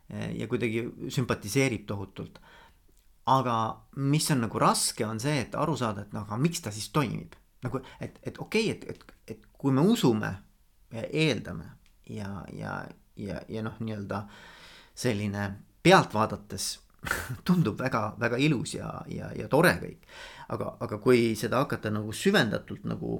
ja 0.09 0.47
kuidagi 0.49 0.85
sümpatiseerib 1.13 1.85
tohutult. 1.89 2.39
aga 3.25 3.53
mis 3.97 4.29
on 4.31 4.43
nagu 4.45 4.59
raske, 4.61 5.05
on 5.05 5.19
see, 5.19 5.39
et 5.41 5.55
aru 5.57 5.73
saada, 5.77 6.03
et 6.05 6.11
no 6.13 6.21
aga 6.21 6.37
miks 6.37 6.61
ta 6.61 6.71
siis 6.71 6.89
toimib. 6.93 7.33
nagu, 7.63 7.81
et, 7.99 8.19
et 8.23 8.37
okei 8.39 8.71
okay,, 8.71 8.89
et, 8.89 8.89
et, 8.89 9.15
et 9.27 9.47
kui 9.57 9.73
me 9.73 9.81
usume 9.81 10.35
ja 10.93 11.07
eeldame 11.09 11.65
ja, 12.09 12.45
ja, 12.53 12.83
ja, 13.17 13.41
ja 13.49 13.63
noh, 13.65 13.79
nii-öelda 13.81 14.19
äh, 14.21 14.54
selline 14.95 15.49
pealt 15.83 16.13
vaadates 16.15 16.71
tundub 17.47 17.79
väga, 17.79 18.15
väga 18.19 18.39
ilus 18.41 18.75
ja, 18.77 18.89
ja, 19.11 19.29
ja 19.35 19.47
tore 19.51 19.75
kõik. 19.81 20.05
aga, 20.49 20.75
aga 20.79 20.99
kui 21.01 21.33
seda 21.37 21.63
hakata 21.63 21.91
nagu 21.93 22.13
süvendatult 22.13 22.85
nagu 22.89 23.19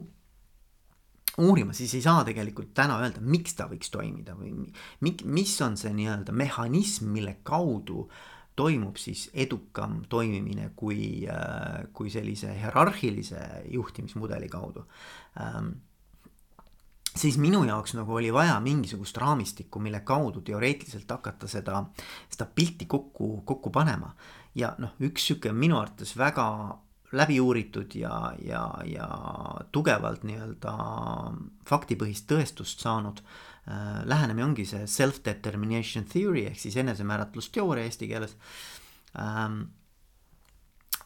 uurima, 1.42 1.74
siis 1.76 1.94
ei 1.98 2.04
saa 2.06 2.24
tegelikult 2.24 2.72
täna 2.78 3.00
öelda, 3.04 3.22
miks 3.22 3.58
ta 3.58 3.68
võiks 3.68 3.92
toimida 3.92 4.38
või 4.40 4.54
mi, 4.56 5.16
mis 5.26 5.56
on 5.66 5.76
see 5.78 5.92
nii-öelda 5.96 6.36
mehhanism, 6.36 7.10
mille 7.12 7.40
kaudu 7.44 8.06
toimub 8.56 8.96
siis 8.96 9.28
edukam 9.34 10.00
toimimine 10.10 10.70
kui, 10.80 11.28
kui 11.94 12.14
sellise 12.14 12.54
hierarhilise 12.56 13.42
juhtimismudeli 13.74 14.48
kaudu 14.50 14.86
ähm, 15.42 15.74
siis 17.16 17.38
minu 17.42 17.64
jaoks 17.64 17.96
nagu 17.96 18.16
oli 18.16 18.34
vaja 18.34 18.60
mingisugust 18.60 19.18
raamistikku, 19.18 19.80
mille 19.80 20.00
kaudu 20.00 20.42
teoreetiliselt 20.42 21.12
hakata 21.12 21.48
seda, 21.48 21.84
seda 22.30 22.48
pilti 22.56 22.86
kokku, 22.86 23.42
kokku 23.46 23.70
panema. 23.70 24.16
ja 24.56 24.76
noh, 24.80 24.94
üks 25.04 25.26
sihuke 25.28 25.52
minu 25.52 25.80
arvates 25.80 26.14
väga 26.18 26.46
läbi 27.16 27.40
uuritud 27.40 27.96
ja, 27.96 28.34
ja, 28.44 28.64
ja 28.88 29.08
tugevalt 29.72 30.24
nii-öelda 30.28 30.74
faktipõhist 31.68 32.28
tõestust 32.30 32.84
saanud 32.84 33.22
äh, 33.22 34.04
lähenemine 34.08 34.48
ongi 34.48 34.66
see 34.68 34.88
self-determination 34.90 36.08
theory 36.12 36.46
ehk 36.50 36.60
siis 36.60 36.78
enesemääratlusteooria 36.84 37.88
eesti 37.88 38.12
keeles 38.12 38.38
ähm,. 39.20 39.66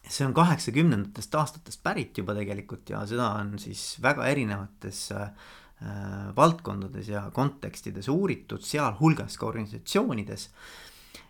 see 0.09 0.25
on 0.25 0.33
kaheksakümnendatest 0.33 1.35
aastatest 1.35 1.83
pärit 1.83 2.17
juba 2.17 2.33
tegelikult 2.33 2.89
ja 2.89 3.03
seda 3.05 3.33
on 3.41 3.57
siis 3.61 3.97
väga 4.01 4.25
erinevates 4.31 5.11
äh, 5.13 5.29
valdkondades 6.35 7.07
ja 7.07 7.21
kontekstides 7.33 8.09
uuritud, 8.11 8.63
sealhulgas 8.65 9.37
ka 9.39 9.47
organisatsioonides. 9.47 10.49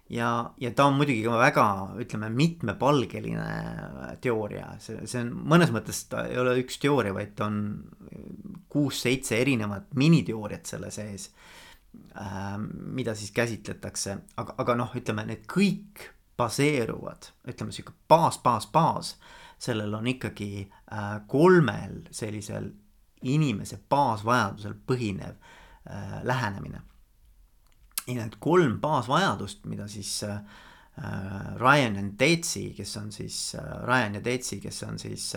ja, 0.09 0.53
ja 0.57 0.71
ta 0.73 0.87
on 0.89 0.97
muidugi 0.97 1.23
ka 1.23 1.37
väga, 1.37 1.65
ütleme, 2.01 2.29
mitmepalgeline 2.33 4.17
teooria, 4.21 4.71
see, 4.81 5.05
see 5.05 5.21
on 5.21 5.33
mõnes 5.53 5.73
mõttes 5.73 6.01
ta 6.09 6.25
ei 6.25 6.39
ole 6.41 6.57
üks 6.63 6.79
teooria, 6.81 7.13
vaid 7.13 7.35
ta 7.37 7.45
on 7.45 7.59
kuus-seitse 8.69 9.37
erinevat 9.37 9.93
miniteooriat 9.95 10.65
selle 10.65 10.89
sees 10.91 11.29
äh,. 12.17 12.55
mida 12.57 13.13
siis 13.15 13.31
käsitletakse, 13.31 14.17
aga, 14.41 14.57
aga 14.57 14.79
noh, 14.81 14.97
ütleme 14.97 15.27
need 15.29 15.45
kõik 15.49 16.09
baseeruvad, 16.39 17.33
ütleme 17.51 17.75
sihuke 17.75 17.93
baas, 18.09 18.39
baas, 18.41 18.65
baas 18.71 19.17
sellel 19.59 19.93
on 19.93 20.07
ikkagi 20.07 20.63
äh, 20.65 21.19
kolmel 21.27 22.01
sellisel 22.15 22.71
inimese 23.21 23.79
baasvajadusel 23.89 24.75
põhinev 24.87 25.35
äh, 25.35 26.19
lähenemine. 26.23 26.81
ja 28.07 28.15
need 28.15 28.39
kolm 28.39 28.79
baasvajadust, 28.81 29.65
mida 29.65 29.87
siis 29.87 30.23
äh, 30.23 30.39
Ryan 31.57 31.97
and 31.97 32.19
Detsi, 32.19 32.73
kes 32.75 32.97
on 32.97 33.11
siis, 33.11 33.55
Ryan 33.85 34.15
ja 34.15 34.23
Detsi, 34.23 34.59
kes 34.59 34.83
on 34.83 34.99
siis 34.99 35.35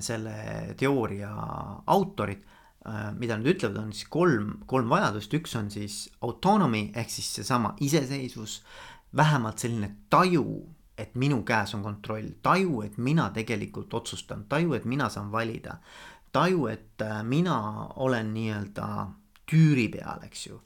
selle 0.00 0.34
teooria 0.78 1.32
autorid 1.86 2.44
mida 3.18 3.36
nad 3.38 3.46
ütlevad, 3.48 3.78
on 3.80 3.92
siis 3.92 4.08
kolm, 4.12 4.50
kolm 4.68 4.90
vajadust, 4.92 5.32
üks 5.38 5.56
on 5.56 5.70
siis 5.72 6.04
autonomy 6.24 6.90
ehk 6.94 7.10
siis 7.10 7.30
seesama 7.38 7.72
iseseisvus, 7.84 8.58
vähemalt 9.16 9.62
selline 9.62 9.90
taju, 10.12 10.44
et 10.98 11.14
minu 11.18 11.40
käes 11.46 11.72
on 11.74 11.82
kontroll, 11.82 12.34
taju, 12.42 12.82
et 12.84 12.98
mina 12.98 13.30
tegelikult 13.34 13.94
otsustan, 13.94 14.44
taju, 14.48 14.76
et 14.76 14.84
mina 14.84 15.08
saan 15.10 15.32
valida, 15.32 15.78
taju, 16.34 16.66
et 16.66 17.02
äh, 17.02 17.22
mina 17.22 17.86
olen 18.02 18.34
nii-öelda 18.34 18.88
tüüri 19.50 19.88
peal, 19.92 20.26
eks 20.26 20.46
ju. 20.48 20.60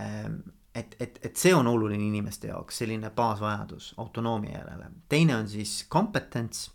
Ähm, 0.00 0.40
et, 0.74 0.96
et, 1.00 1.18
et 1.22 1.36
see 1.38 1.54
on 1.54 1.68
oluline 1.70 2.02
inimeste 2.08 2.50
jaoks, 2.50 2.80
selline 2.82 3.10
baasvajadus 3.14 3.92
autonoomia 4.02 4.58
järele. 4.58 4.90
teine 5.08 5.36
on 5.36 5.48
siis 5.48 5.84
competence, 5.90 6.70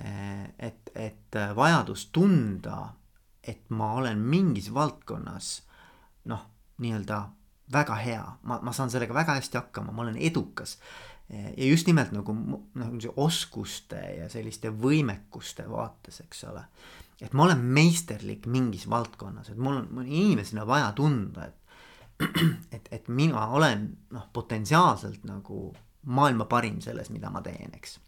äh, 0.00 0.48
et, 0.58 0.90
et 0.94 1.36
äh, 1.36 1.56
vajadus 1.56 2.08
tunda, 2.12 2.94
et 3.44 3.70
ma 3.70 3.92
olen 4.00 4.18
mingis 4.18 4.72
valdkonnas 4.74 5.52
noh, 6.24 6.46
nii-öelda 6.78 7.20
väga 7.72 7.94
hea, 8.02 8.24
ma, 8.42 8.58
ma 8.62 8.72
saan 8.72 8.90
sellega 8.90 9.14
väga 9.14 9.36
hästi 9.38 9.60
hakkama, 9.60 9.92
ma 9.92 10.02
olen 10.02 10.16
edukas. 10.16 10.78
ja 11.30 11.64
just 11.64 11.86
nimelt 11.86 12.10
nagu 12.10 12.34
nagu 12.74 13.12
oskuste 13.16 14.00
ja 14.16 14.24
selliste 14.28 14.72
võimekuste 14.74 15.62
vaates, 15.70 16.18
eks 16.24 16.42
ole. 16.50 16.64
Et 17.20 17.32
ma 17.36 17.44
olen 17.44 17.62
meisterlik 17.76 18.46
mingis 18.50 18.86
valdkonnas, 18.90 19.52
et 19.52 19.58
mul 19.60 19.82
on, 19.82 19.88
mul 19.90 20.04
on 20.04 20.12
inimesena 20.20 20.66
vaja 20.68 20.92
tunda, 20.96 21.48
et 21.50 21.56
et, 22.76 22.88
et 22.92 23.08
mina 23.08 23.46
olen 23.56 23.86
noh, 24.12 24.26
potentsiaalselt 24.32 25.24
nagu 25.28 25.70
maailma 26.10 26.44
parim 26.48 26.80
selles, 26.84 27.08
mida 27.12 27.30
ma 27.32 27.40
teen, 27.44 27.72
eks. 27.76 27.98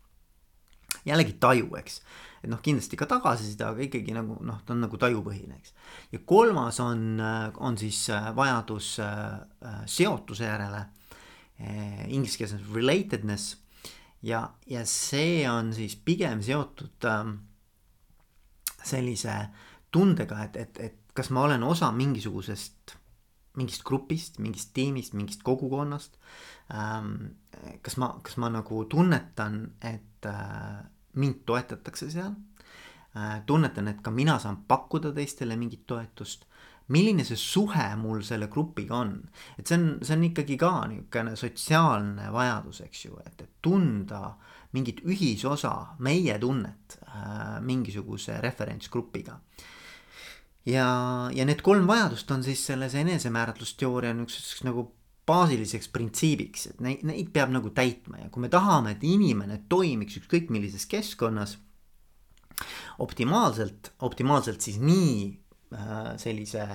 jällegi 1.09 1.39
taju, 1.41 1.71
eks 1.81 2.01
et 2.43 2.51
noh, 2.51 2.59
kindlasti 2.63 2.99
ka 2.99 3.07
tagasiside, 3.11 3.65
aga 3.69 3.85
ikkagi 3.87 4.15
nagu 4.17 4.37
noh, 4.43 4.59
ta 4.67 4.75
on 4.75 4.83
nagu 4.83 4.99
tajupõhine, 4.99 5.59
eks. 5.61 5.75
ja 6.15 6.21
kolmas 6.27 6.81
on, 6.83 7.23
on 7.63 7.79
siis 7.79 8.05
äh, 8.11 8.31
vajadus 8.37 8.97
äh, 9.03 9.39
äh, 9.63 9.81
seotuse 9.87 10.49
järele, 10.49 10.87
inglise 12.11 12.41
keeles 12.41 12.57
on 12.57 12.63
relatedness 12.75 13.53
ja, 14.27 14.41
ja 14.67 14.81
see 14.89 15.45
on 15.47 15.69
siis 15.77 15.95
pigem 15.95 16.41
seotud 16.43 17.07
ähm, 17.07 17.37
sellise 18.85 19.37
tundega, 19.93 20.45
et, 20.45 20.57
et, 20.57 20.81
et 20.81 21.15
kas 21.15 21.31
ma 21.31 21.47
olen 21.47 21.63
osa 21.63 21.91
mingisugusest 21.93 22.97
mingist 23.59 23.85
grupist, 23.85 24.39
mingist 24.41 24.73
tiimist, 24.75 25.13
mingist 25.13 25.43
kogukonnast 25.45 26.17
ähm,. 26.73 27.37
kas 27.83 27.97
ma, 28.01 28.09
kas 28.25 28.39
ma 28.41 28.49
nagu 28.51 28.85
tunnetan, 28.91 29.59
et 29.85 30.27
äh, 30.27 30.81
mind 31.15 31.45
toetatakse 31.47 32.09
seal. 32.11 32.33
Äh, 33.15 33.43
tunnetan, 33.47 33.91
et 33.93 34.01
ka 34.03 34.11
mina 34.11 34.39
saan 34.43 34.65
pakkuda 34.69 35.13
teistele 35.15 35.57
mingit 35.57 35.87
toetust. 35.87 36.49
milline 36.89 37.25
see 37.25 37.39
suhe 37.39 37.85
mul 37.97 38.25
selle 38.27 38.49
grupiga 38.51 38.97
on, 39.05 39.13
et 39.59 39.67
see 39.67 39.79
on, 39.79 39.85
see 40.03 40.17
on 40.17 40.25
ikkagi 40.27 40.57
ka 40.61 40.73
niisugune 40.91 41.37
sotsiaalne 41.39 42.27
vajadus, 42.35 42.81
eks 42.85 43.05
ju, 43.05 43.21
et, 43.23 43.45
et 43.45 43.53
tunda 43.63 44.35
mingit 44.73 45.03
ühisosa, 45.05 45.73
meie 46.05 46.39
tunnet 46.41 46.99
äh, 47.07 47.61
mingisuguse 47.65 48.41
referentsgrupiga. 48.41 49.39
Ja, 50.69 50.87
ja 51.35 51.45
need 51.45 51.63
kolm 51.67 51.89
vajadust 51.91 52.31
on 52.31 52.45
siis 52.47 52.63
selles 52.69 52.95
enesemääratlusteooria 52.95 54.15
niisuguseks 54.15 54.63
nagu 54.69 54.87
baasiliseks 55.27 55.91
printsiibiks, 55.95 56.67
et 56.71 56.81
neid, 56.83 57.03
neid 57.07 57.31
peab 57.35 57.53
nagu 57.55 57.71
täitma. 57.75 58.23
Ja 58.23 58.31
kui 58.33 58.45
me 58.45 58.51
tahame, 58.53 58.97
et 58.97 59.05
inimene 59.07 59.61
toimiks 59.71 60.19
ükskõik 60.23 60.51
millises 60.55 60.87
keskkonnas 60.91 61.57
optimaalselt, 63.03 63.93
optimaalselt 64.07 64.63
siis 64.65 64.79
nii 64.83 65.15
äh, 65.75 66.15
sellise 66.21 66.67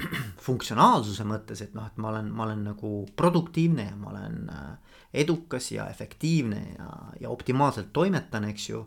funktsionaalsuse 0.46 1.26
mõttes, 1.28 1.64
et 1.64 1.74
noh, 1.76 1.86
et 1.88 2.00
ma 2.00 2.10
olen, 2.12 2.30
ma 2.34 2.46
olen 2.48 2.64
nagu 2.72 2.92
produktiivne 3.16 3.88
ja 3.90 3.96
ma 4.00 4.12
olen 4.12 4.40
äh, 4.52 4.93
edukas 5.14 5.70
ja 5.72 5.86
efektiivne 5.90 6.60
ja, 6.78 6.90
ja 7.20 7.30
optimaalselt 7.30 7.92
toimetan, 7.92 8.48
eks 8.50 8.68
ju. 8.68 8.84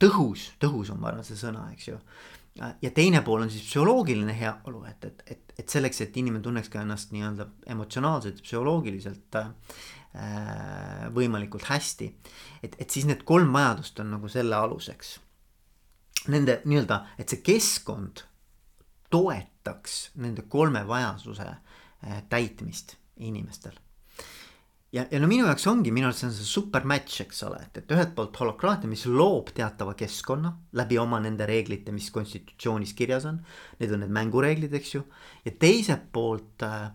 tõhus, 0.00 0.50
tõhus 0.60 0.90
on, 0.90 1.00
ma 1.00 1.10
arvan, 1.10 1.24
see 1.24 1.38
sõna, 1.38 1.68
eks 1.74 1.88
ju 1.90 1.98
ja 2.82 2.90
teine 2.94 3.22
pool 3.24 3.44
on 3.44 3.50
siis 3.50 3.64
psühholoogiline 3.68 4.34
heaolu, 4.36 4.82
et, 4.90 5.04
et, 5.04 5.22
et, 5.26 5.52
et 5.62 5.68
selleks, 5.68 6.00
et 6.04 6.16
inimene 6.20 6.42
tunneks 6.44 6.70
ka 6.72 6.82
ennast 6.82 7.12
nii-öelda 7.14 7.46
emotsionaalselt, 7.72 8.42
psühholoogiliselt 8.44 9.38
äh, 9.40 9.50
võimalikult 11.14 11.68
hästi. 11.70 12.10
et, 12.62 12.76
et 12.78 12.90
siis 12.90 13.06
need 13.08 13.24
kolm 13.28 13.52
vajadust 13.54 14.00
on 14.02 14.10
nagu 14.16 14.28
selle 14.28 14.56
aluseks. 14.56 15.18
Nende 16.28 16.60
nii-öelda, 16.68 17.04
et 17.18 17.32
see 17.32 17.40
keskkond 17.44 18.26
toetaks 19.10 20.10
nende 20.20 20.44
kolme 20.48 20.82
vajaduse 20.88 21.46
äh, 21.46 22.22
täitmist 22.28 22.98
inimestel 23.16 23.78
ja, 24.92 25.04
ja 25.10 25.20
no 25.22 25.28
minu 25.30 25.46
jaoks 25.46 25.66
ongi, 25.70 25.92
minu 25.94 26.08
arust 26.08 26.24
see 26.24 26.28
on 26.28 26.34
see 26.34 26.48
super 26.48 26.86
match, 26.88 27.20
eks 27.24 27.44
ole, 27.46 27.60
et, 27.66 27.82
et 27.82 27.92
ühelt 27.94 28.14
poolt 28.16 28.38
holokraatia, 28.42 28.90
mis 28.90 29.04
loob 29.06 29.52
teatava 29.56 29.94
keskkonna 29.98 30.52
läbi 30.80 30.98
oma 31.02 31.20
nende 31.22 31.46
reeglite, 31.48 31.94
mis 31.94 32.10
konstitutsioonis 32.14 32.94
kirjas 32.98 33.28
on. 33.30 33.38
Need 33.80 33.94
on 33.94 34.02
need 34.04 34.16
mängureeglid, 34.16 34.74
eks 34.80 34.96
ju. 34.96 35.04
ja 35.46 35.54
teiselt 35.62 36.08
poolt 36.12 36.66
äh, 36.66 36.90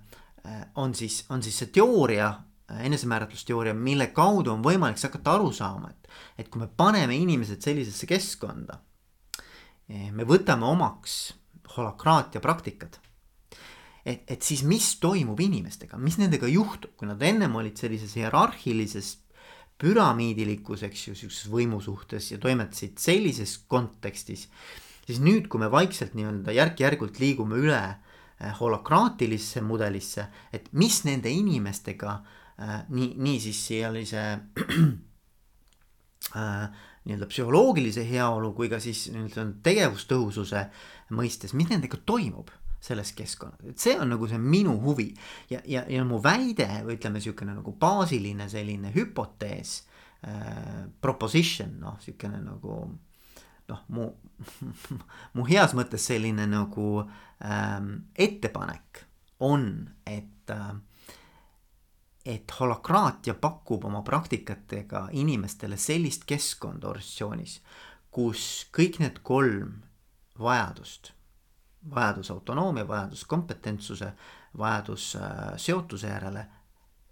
on 0.82 0.96
siis, 0.98 1.24
on 1.30 1.44
siis 1.46 1.62
see 1.64 1.72
teooria 1.76 2.28
äh,, 2.32 2.84
enesemääratlusteooria, 2.90 3.78
mille 3.78 4.12
kaudu 4.16 4.54
on 4.54 4.66
võimalik 4.66 5.00
siis 5.00 5.10
hakata 5.10 5.38
aru 5.40 5.54
saama, 5.56 5.94
et, 5.94 6.12
et 6.44 6.52
kui 6.52 6.62
me 6.62 6.68
paneme 6.68 7.16
inimesed 7.16 7.64
sellisesse 7.64 8.10
keskkonda. 8.10 8.82
Eh, 9.86 10.10
me 10.12 10.26
võtame 10.26 10.66
omaks 10.66 11.36
holokraatia 11.76 12.42
praktikad 12.42 13.00
et, 14.06 14.22
et 14.30 14.42
siis 14.46 14.62
mis 14.68 14.86
toimub 15.02 15.40
inimestega, 15.42 15.98
mis 15.98 16.20
nendega 16.22 16.48
juhtub, 16.52 16.94
kui 17.00 17.10
nad 17.10 17.22
ennem 17.26 17.56
olid 17.58 17.78
sellises 17.82 18.14
hierarhilises 18.20 19.16
püramiidilikus, 19.82 20.86
eks 20.88 21.08
ju, 21.10 21.16
sihukeses 21.18 21.52
võimu 21.52 21.82
suhtes 21.84 22.30
ja 22.32 22.40
toimetasid 22.42 23.02
sellises 23.02 23.58
kontekstis. 23.68 24.48
siis 25.06 25.20
nüüd, 25.22 25.50
kui 25.50 25.60
me 25.60 25.72
vaikselt 25.72 26.16
nii-öelda 26.16 26.54
järk-järgult 26.56 27.20
liigume 27.20 27.60
üle 27.60 27.82
eh, 27.82 28.54
holokraatilisse 28.60 29.62
mudelisse, 29.62 30.28
et 30.54 30.70
mis 30.72 31.04
nende 31.06 31.30
inimestega 31.30 32.16
äh, 32.16 32.86
nii, 32.90 33.14
nii 33.18 33.40
siis 33.40 33.68
sellise 33.68 34.24
äh, 36.36 36.70
nii-öelda 37.06 37.28
psühholoogilise 37.30 38.06
heaolu 38.10 38.54
kui 38.54 38.70
ka 38.72 38.80
siis 38.80 39.10
nii-öelda 39.12 39.50
tegevustõhususe 39.66 40.70
mõistes, 41.14 41.54
mis 41.54 41.70
nendega 41.70 42.00
toimub 42.06 42.54
selles 42.86 43.12
keskkonnas, 43.18 43.64
et 43.66 43.82
see 43.82 43.96
on 44.00 44.12
nagu 44.14 44.28
see 44.30 44.40
minu 44.42 44.76
huvi. 44.84 45.10
Ja, 45.50 45.62
ja, 45.66 45.84
ja 45.90 46.04
mu 46.06 46.20
väide 46.24 46.68
või 46.86 47.00
ütleme, 47.00 47.20
niisugune 47.20 47.56
nagu 47.58 47.74
baasiline 47.82 48.48
selline 48.52 48.94
hüpotees 48.94 49.80
äh,, 50.28 50.86
proposition, 51.02 51.74
noh, 51.82 51.98
niisugune 52.00 52.44
nagu 52.46 52.78
noh, 53.72 53.86
mu 53.90 54.12
mu 55.36 55.46
heas 55.48 55.74
mõttes 55.78 56.06
selline 56.12 56.46
nagu 56.52 56.90
ähm, 57.40 57.94
ettepanek 58.16 59.06
on, 59.48 59.70
et 60.06 60.52
äh, 60.54 60.76
et 62.26 62.52
holokraatia 62.60 63.36
pakub 63.38 63.84
oma 63.86 64.02
praktikatega 64.02 65.08
inimestele 65.14 65.78
sellist 65.78 66.26
keskkonda 66.26 66.90
organisatsioonis, 66.90 67.60
kus 68.10 68.66
kõik 68.74 68.98
need 69.04 69.22
kolm 69.22 69.76
vajadust 70.42 71.15
vajadus 71.94 72.32
autonoomia, 72.32 72.88
vajadus 72.88 73.26
kompetentsuse, 73.26 74.14
vajadus 74.58 75.16
äh, 75.16 75.54
seotuse 75.58 76.08
järele 76.08 76.46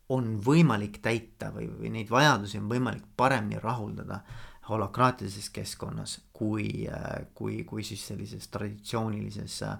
on 0.09 0.35
võimalik 0.45 0.99
täita 1.01 1.51
või, 1.53 1.67
või 1.79 1.93
neid 1.93 2.09
vajadusi 2.11 2.59
on 2.59 2.67
võimalik 2.69 3.05
paremini 3.17 3.59
rahuldada 3.61 4.19
holokraatilises 4.69 5.49
keskkonnas 5.53 6.19
kui, 6.33 6.87
äh, 6.87 7.25
kui, 7.33 7.63
kui 7.67 7.83
siis 7.83 8.07
sellises 8.07 8.47
traditsioonilises 8.47 9.61
äh, 9.67 9.77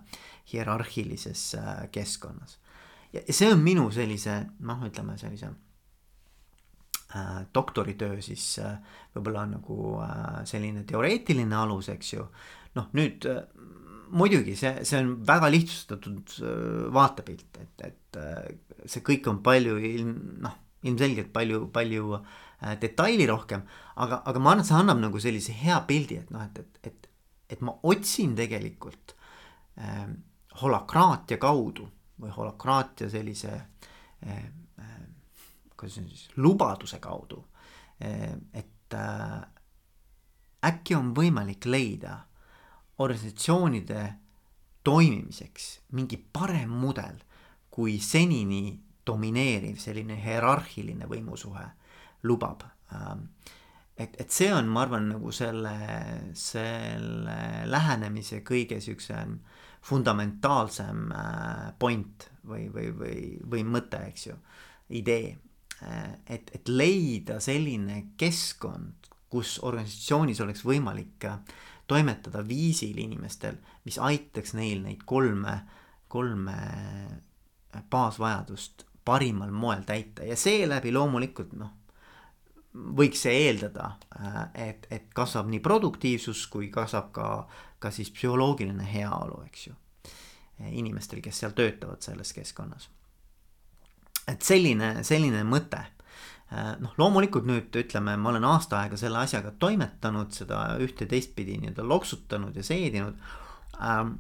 hierarhilises 0.54 1.56
keskkonnas. 1.92 2.60
ja 3.14 3.22
see 3.30 3.52
on 3.54 3.62
minu 3.62 3.92
sellise 3.92 4.44
noh, 4.60 4.82
ütleme 4.86 5.18
sellise 5.18 5.54
doktoritöö 7.54 8.22
siis 8.26 8.56
võib-olla 9.14 9.44
nagu 9.46 9.76
selline 10.50 10.82
teoreetiline 10.90 11.56
alus, 11.56 11.92
eks 11.94 12.14
ju. 12.14 12.26
noh, 12.74 12.88
nüüd 12.98 13.28
muidugi 14.14 14.56
see, 14.60 14.84
see 14.88 15.00
on 15.02 15.16
väga 15.28 15.50
lihtsustatud 15.54 16.36
äh, 16.42 16.90
vaatepilt, 16.94 17.62
et, 17.62 17.86
et 17.90 18.20
äh, 18.20 18.52
see 18.86 19.04
kõik 19.06 19.28
on 19.32 19.42
palju 19.46 19.78
ilm, 19.90 20.14
noh, 20.44 20.60
ilmselgelt 20.84 21.32
palju, 21.34 21.68
palju 21.74 22.18
äh, 22.18 22.76
detaili 22.82 23.28
rohkem, 23.30 23.64
aga, 23.96 24.22
aga 24.26 24.40
ma 24.40 24.54
arvan, 24.54 24.64
et 24.64 24.70
see 24.70 24.80
annab 24.80 25.02
nagu 25.02 25.22
sellise 25.24 25.56
hea 25.64 25.80
pildi, 25.88 26.20
et 26.24 26.34
noh, 26.36 26.44
et, 26.46 26.60
et, 26.60 26.92
et, 26.92 27.10
et 27.56 27.66
ma 27.66 27.76
otsin 27.90 28.36
tegelikult 28.38 29.16
äh, 29.82 30.06
holokraatia 30.62 31.40
kaudu 31.42 31.88
või 32.24 32.34
holokraatia 32.36 33.10
sellise 33.12 33.54
äh, 33.56 34.44
kuidas 35.74 35.98
see 35.98 36.04
on 36.04 36.12
siis, 36.12 36.28
lubaduse 36.40 37.00
kaudu, 37.04 37.42
et 38.00 38.96
äkki 40.64 40.96
on 40.96 41.12
võimalik 41.16 41.68
leida 41.68 42.18
organisatsioonide 42.98 44.14
toimimiseks 44.84 45.70
mingi 45.98 46.18
parem 46.18 46.70
mudel 46.70 47.22
kui 47.74 47.98
senini 48.00 48.76
domineeriv 49.08 49.80
selline 49.82 50.18
hierarhiline 50.22 51.08
võimusuhe 51.10 51.66
lubab. 52.30 52.64
Ähm, 52.94 53.26
et, 53.98 54.16
et 54.22 54.32
see 54.32 54.52
on, 54.54 54.70
ma 54.70 54.86
arvan, 54.86 55.10
nagu 55.16 55.32
selle, 55.36 55.74
selle 56.38 57.38
lähenemise 57.70 58.44
kõige 58.46 58.80
siuksem 58.84 59.40
fundamentaalsem 59.84 61.10
äh, 61.12 61.72
point 61.80 62.30
või, 62.48 62.70
või, 62.72 62.92
või, 62.96 63.18
või 63.52 63.66
mõte, 63.68 64.00
eks 64.12 64.30
ju, 64.30 64.38
idee. 65.02 65.34
Äh, 65.84 66.14
et, 66.38 66.54
et 66.56 66.72
leida 66.72 67.42
selline 67.44 68.14
keskkond, 68.20 69.12
kus 69.34 69.58
organisatsioonis 69.66 70.40
oleks 70.46 70.64
võimalik 70.64 71.28
äh, 71.28 71.42
toimetada 71.88 72.42
viisil 72.48 72.98
inimestel, 72.98 73.56
mis 73.86 74.00
aitaks 74.00 74.54
neil 74.54 74.82
neid 74.86 75.04
kolme, 75.06 75.60
kolme 76.08 76.58
baasvajadust 77.92 78.86
parimal 79.06 79.52
moel 79.52 79.84
täita 79.84 80.24
ja 80.24 80.36
seeläbi 80.40 80.92
loomulikult 80.94 81.54
noh, 81.60 81.72
võiks 82.74 83.26
see 83.26 83.36
eeldada, 83.48 83.94
äh, 84.18 84.40
et, 84.70 84.88
et 84.92 85.10
kasvab 85.16 85.50
nii 85.52 85.62
produktiivsus 85.64 86.46
kui 86.52 86.70
kasvab 86.74 87.12
ka, 87.16 87.28
ka 87.80 87.92
siis 87.94 88.12
psühholoogiline 88.16 88.86
heaolu, 88.94 89.44
eks 89.48 89.68
ju. 89.68 89.80
inimestel, 90.64 91.20
kes 91.22 91.40
seal 91.42 91.52
töötavad 91.52 92.02
selles 92.02 92.34
keskkonnas. 92.34 92.90
et 94.28 94.42
selline, 94.42 95.04
selline 95.04 95.44
mõte. 95.44 95.82
Äh, 96.54 96.74
noh, 96.84 96.94
loomulikult 97.02 97.48
nüüd 97.50 97.74
ütleme, 97.84 98.16
ma 98.20 98.30
olen 98.34 98.46
aasta 98.46 98.84
aega 98.84 99.00
selle 99.00 99.24
asjaga 99.24 99.56
toimetanud, 99.60 100.30
seda 100.36 100.62
ühte 100.84 101.08
teistpidi 101.10 101.58
nii-öelda 101.62 101.88
loksutanud 101.88 102.56
ja 102.56 102.66
seedinud. 102.68 103.18
Ähm, 103.82 104.16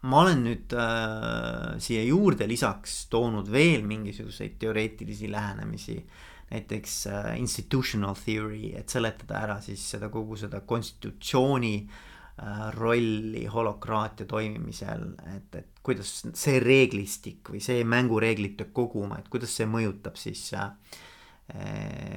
ma 0.00 0.24
olen 0.24 0.42
nüüd 0.46 0.72
äh, 0.72 1.76
siia 1.84 2.02
juurde 2.08 2.48
lisaks 2.48 3.04
toonud 3.12 3.52
veel 3.52 3.84
mingisuguseid 3.86 4.56
teoreetilisi 4.62 5.28
lähenemisi 5.32 5.98
äh, 6.00 6.28
näiteks 6.50 7.06
äh, 7.06 7.38
institutional 7.38 8.14
theory, 8.14 8.72
et 8.74 8.90
seletada 8.90 9.38
ära 9.38 9.58
siis 9.62 9.82
seda 9.92 10.10
kogu 10.10 10.38
seda 10.38 10.60
konstitutsiooni 10.66 11.74
äh, 11.78 11.98
rolli 12.74 13.44
holokraatia 13.46 14.26
toimimisel, 14.26 15.02
et, 15.36 15.54
et 15.58 15.80
kuidas 15.84 16.12
see 16.38 16.60
reeglistik 16.62 17.50
või 17.52 17.60
see 17.64 17.82
mängureeglite 17.84 18.70
kogum, 18.72 19.12
et 19.18 19.28
kuidas 19.32 19.52
see 19.58 19.68
mõjutab 19.68 20.16
siis 20.20 20.46
äh,, 20.56 20.70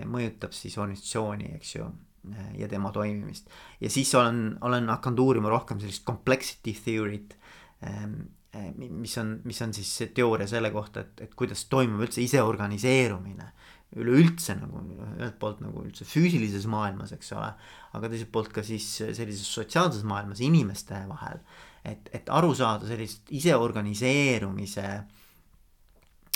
mõjutab 0.08 0.56
siis 0.56 0.78
organisatsiooni, 0.80 1.52
eks 1.58 1.76
ju 1.76 1.90
äh, 1.90 2.54
ja 2.62 2.70
tema 2.72 2.94
toimimist. 2.96 3.52
ja 3.82 3.92
siis 3.92 4.14
olen, 4.16 4.56
olen 4.62 4.88
hakanud 4.94 5.26
uurima 5.26 5.52
rohkem 5.52 5.82
sellist 5.84 6.06
complexity 6.08 6.76
theory't 6.86 7.36
ähm, 7.84 8.16
äh,, 8.56 8.72
mis 8.78 9.18
on, 9.18 9.42
mis 9.44 9.62
on 9.62 9.76
siis 9.76 9.92
see 9.98 10.14
teooria 10.16 10.48
selle 10.48 10.72
kohta, 10.72 11.04
et, 11.04 11.28
et 11.28 11.36
kuidas 11.36 11.66
toimub 11.68 12.08
üldse 12.08 12.24
iseorganiseerumine 12.24 13.52
üleüldse 14.00 14.56
nagu 14.58 14.82
ühelt 15.18 15.38
poolt 15.42 15.62
nagu 15.64 15.84
üldse 15.86 16.06
füüsilises 16.08 16.66
maailmas, 16.70 17.14
eks 17.16 17.34
ole, 17.38 17.50
aga 17.94 18.10
teiselt 18.10 18.32
poolt 18.34 18.54
ka 18.56 18.64
siis 18.66 18.88
sellises 19.04 19.50
sotsiaalses 19.54 20.06
maailmas 20.08 20.42
inimeste 20.44 21.04
vahel. 21.10 21.40
et, 21.86 22.10
et 22.14 22.30
aru 22.32 22.54
saada 22.56 22.88
sellist 22.88 23.32
iseorganiseerumise 23.36 24.88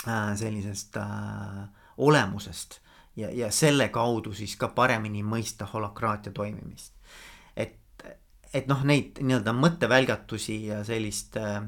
äh, 0.06 0.36
sellisest 0.36 0.96
äh, 1.00 1.64
olemusest 1.96 2.80
ja, 3.16 3.30
ja 3.32 3.50
selle 3.50 3.88
kaudu 3.88 4.34
siis 4.36 4.56
ka 4.60 4.68
paremini 4.68 5.24
mõista 5.24 5.66
holokraatia 5.72 6.32
toimimist. 6.32 6.92
et, 7.56 8.04
et 8.54 8.68
noh, 8.70 8.84
neid 8.84 9.18
nii-öelda 9.22 9.56
mõttevälgatusi 9.56 10.60
ja 10.68 10.84
sellist 10.86 11.36
äh, 11.40 11.62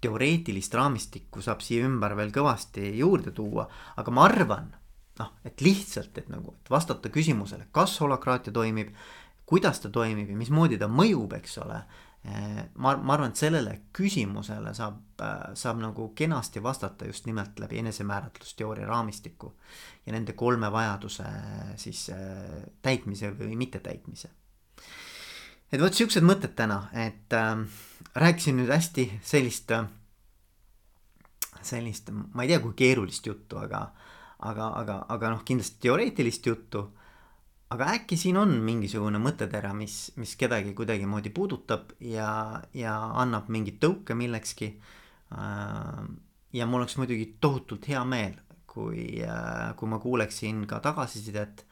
teoreetilist 0.00 0.74
raamistikku 0.74 1.42
saab 1.44 1.64
siia 1.64 1.86
ümber 1.88 2.16
veel 2.16 2.32
kõvasti 2.32 2.92
juurde 2.98 3.32
tuua, 3.36 3.68
aga 4.00 4.12
ma 4.12 4.24
arvan 4.28 4.70
noh, 5.20 5.32
et 5.44 5.60
lihtsalt, 5.64 6.16
et 6.18 6.30
nagu, 6.32 6.54
et 6.56 6.70
vastata 6.72 7.12
küsimusele, 7.12 7.68
kas 7.74 7.98
holakraatia 8.02 8.54
toimib, 8.54 8.94
kuidas 9.50 9.82
ta 9.82 9.90
toimib 9.92 10.30
ja 10.30 10.38
mismoodi 10.38 10.78
ta 10.80 10.88
mõjub, 10.90 11.34
eks 11.40 11.58
ole. 11.64 11.80
Eh, 12.20 12.56
ma, 12.76 12.92
ma 13.00 13.14
arvan, 13.14 13.32
et 13.32 13.40
sellele 13.40 13.76
küsimusele 13.96 14.74
saab, 14.76 14.98
äh, 15.24 15.54
saab 15.56 15.78
nagu 15.80 16.10
kenasti 16.16 16.60
vastata 16.60 17.06
just 17.08 17.24
nimelt 17.24 17.58
läbi 17.62 17.78
enesemääratlusteooria 17.80 18.86
raamistiku. 18.86 19.54
ja 20.06 20.12
nende 20.12 20.32
kolme 20.32 20.72
vajaduse 20.72 21.24
siis 21.76 22.10
äh, 22.10 22.60
täitmise 22.82 23.32
või 23.38 23.56
mittetäitmise. 23.56 24.28
et 25.72 25.80
vot 25.80 25.94
siuksed 25.94 26.22
mõtted 26.22 26.52
täna, 26.54 26.90
et 26.92 27.32
äh, 27.32 27.64
rääkisin 28.14 28.60
nüüd 28.60 28.68
hästi 28.68 29.06
sellist 29.22 29.70
äh,, 29.72 29.88
sellist, 31.62 32.10
ma 32.12 32.44
ei 32.44 32.52
tea, 32.52 32.60
kui 32.60 32.74
keerulist 32.76 33.26
juttu, 33.26 33.58
aga 33.60 33.86
aga, 34.46 34.70
aga, 34.80 34.96
aga 35.12 35.34
noh, 35.34 35.44
kindlasti 35.46 35.82
teoreetilist 35.86 36.46
juttu. 36.46 36.86
aga 37.70 37.86
äkki 37.94 38.16
siin 38.18 38.36
on 38.40 38.56
mingisugune 38.66 39.20
mõttetera, 39.22 39.70
mis, 39.78 40.10
mis 40.18 40.32
kedagi 40.36 40.72
kuidagimoodi 40.74 41.30
puudutab 41.30 41.92
ja, 42.02 42.58
ja 42.74 42.96
annab 43.22 43.46
mingit 43.48 43.78
tõuke 43.82 44.16
millekski. 44.18 44.72
Äh, 45.30 46.00
ja 46.52 46.66
mul 46.66 46.82
oleks 46.82 46.96
muidugi 46.98 47.36
tohutult 47.40 47.86
hea 47.86 48.02
meel, 48.04 48.34
kui, 48.66 49.22
äh, 49.22 49.70
kui 49.78 49.90
ma 49.90 50.00
kuuleksin 50.02 50.64
ka 50.66 50.80
tagasisidet 50.82 51.64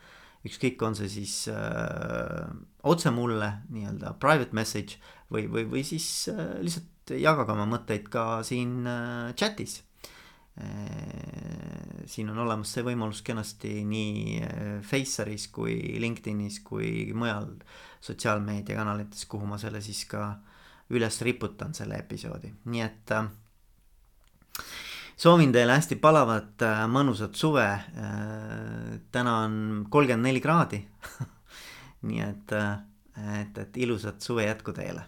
ükskõik, 0.47 0.83
on 0.87 0.95
see 0.95 1.11
siis 1.11 1.35
öö, 1.51 1.59
äh, 1.59 2.53
otse 2.87 3.11
mulle 3.11 3.49
nii-öelda 3.75 4.15
private 4.23 4.55
message 4.55 5.01
või, 5.33 5.49
või, 5.51 5.67
või 5.67 5.83
siis 5.87 6.07
öö, 6.31 6.61
lihtsalt 6.63 7.17
jagage 7.19 7.57
oma 7.57 7.67
mõtteid 7.67 8.07
ka 8.13 8.45
siin 8.47 8.87
öö, 8.87 9.35
chat'is 9.35 9.81
siin 12.09 12.31
on 12.33 12.39
olemas 12.43 12.73
see 12.73 12.85
võimalus 12.87 13.21
kenasti 13.27 13.83
nii 13.87 14.39
äh, 14.43 14.63
Faceris 14.87 15.49
kui 15.53 15.77
LinkedInis 16.01 16.61
kui 16.67 17.13
mujal 17.15 17.51
sotsiaalmeediakanalites, 18.05 19.27
kuhu 19.31 19.49
ma 19.49 19.59
selle 19.61 19.83
siis 19.85 20.05
ka 20.11 20.31
üles 20.95 21.21
riputan, 21.27 21.75
selle 21.77 21.99
episoodi, 22.01 22.51
nii 22.73 22.85
et 22.85 23.13
äh, 23.17 23.29
soovin 25.19 25.53
teile 25.53 25.77
hästi 25.77 25.99
palavat 26.01 26.65
mõnusat 26.89 27.37
suve. 27.37 27.67
täna 29.13 29.35
on 29.45 29.87
kolmkümmend 29.91 30.31
neli 30.31 30.41
kraadi. 30.41 30.85
Nii 32.09 32.21
et, 32.23 32.53
et, 33.41 33.57
et 33.59 33.77
ilusat 33.83 34.23
suve 34.23 34.45
jätku 34.45 34.71
teile 34.71 35.03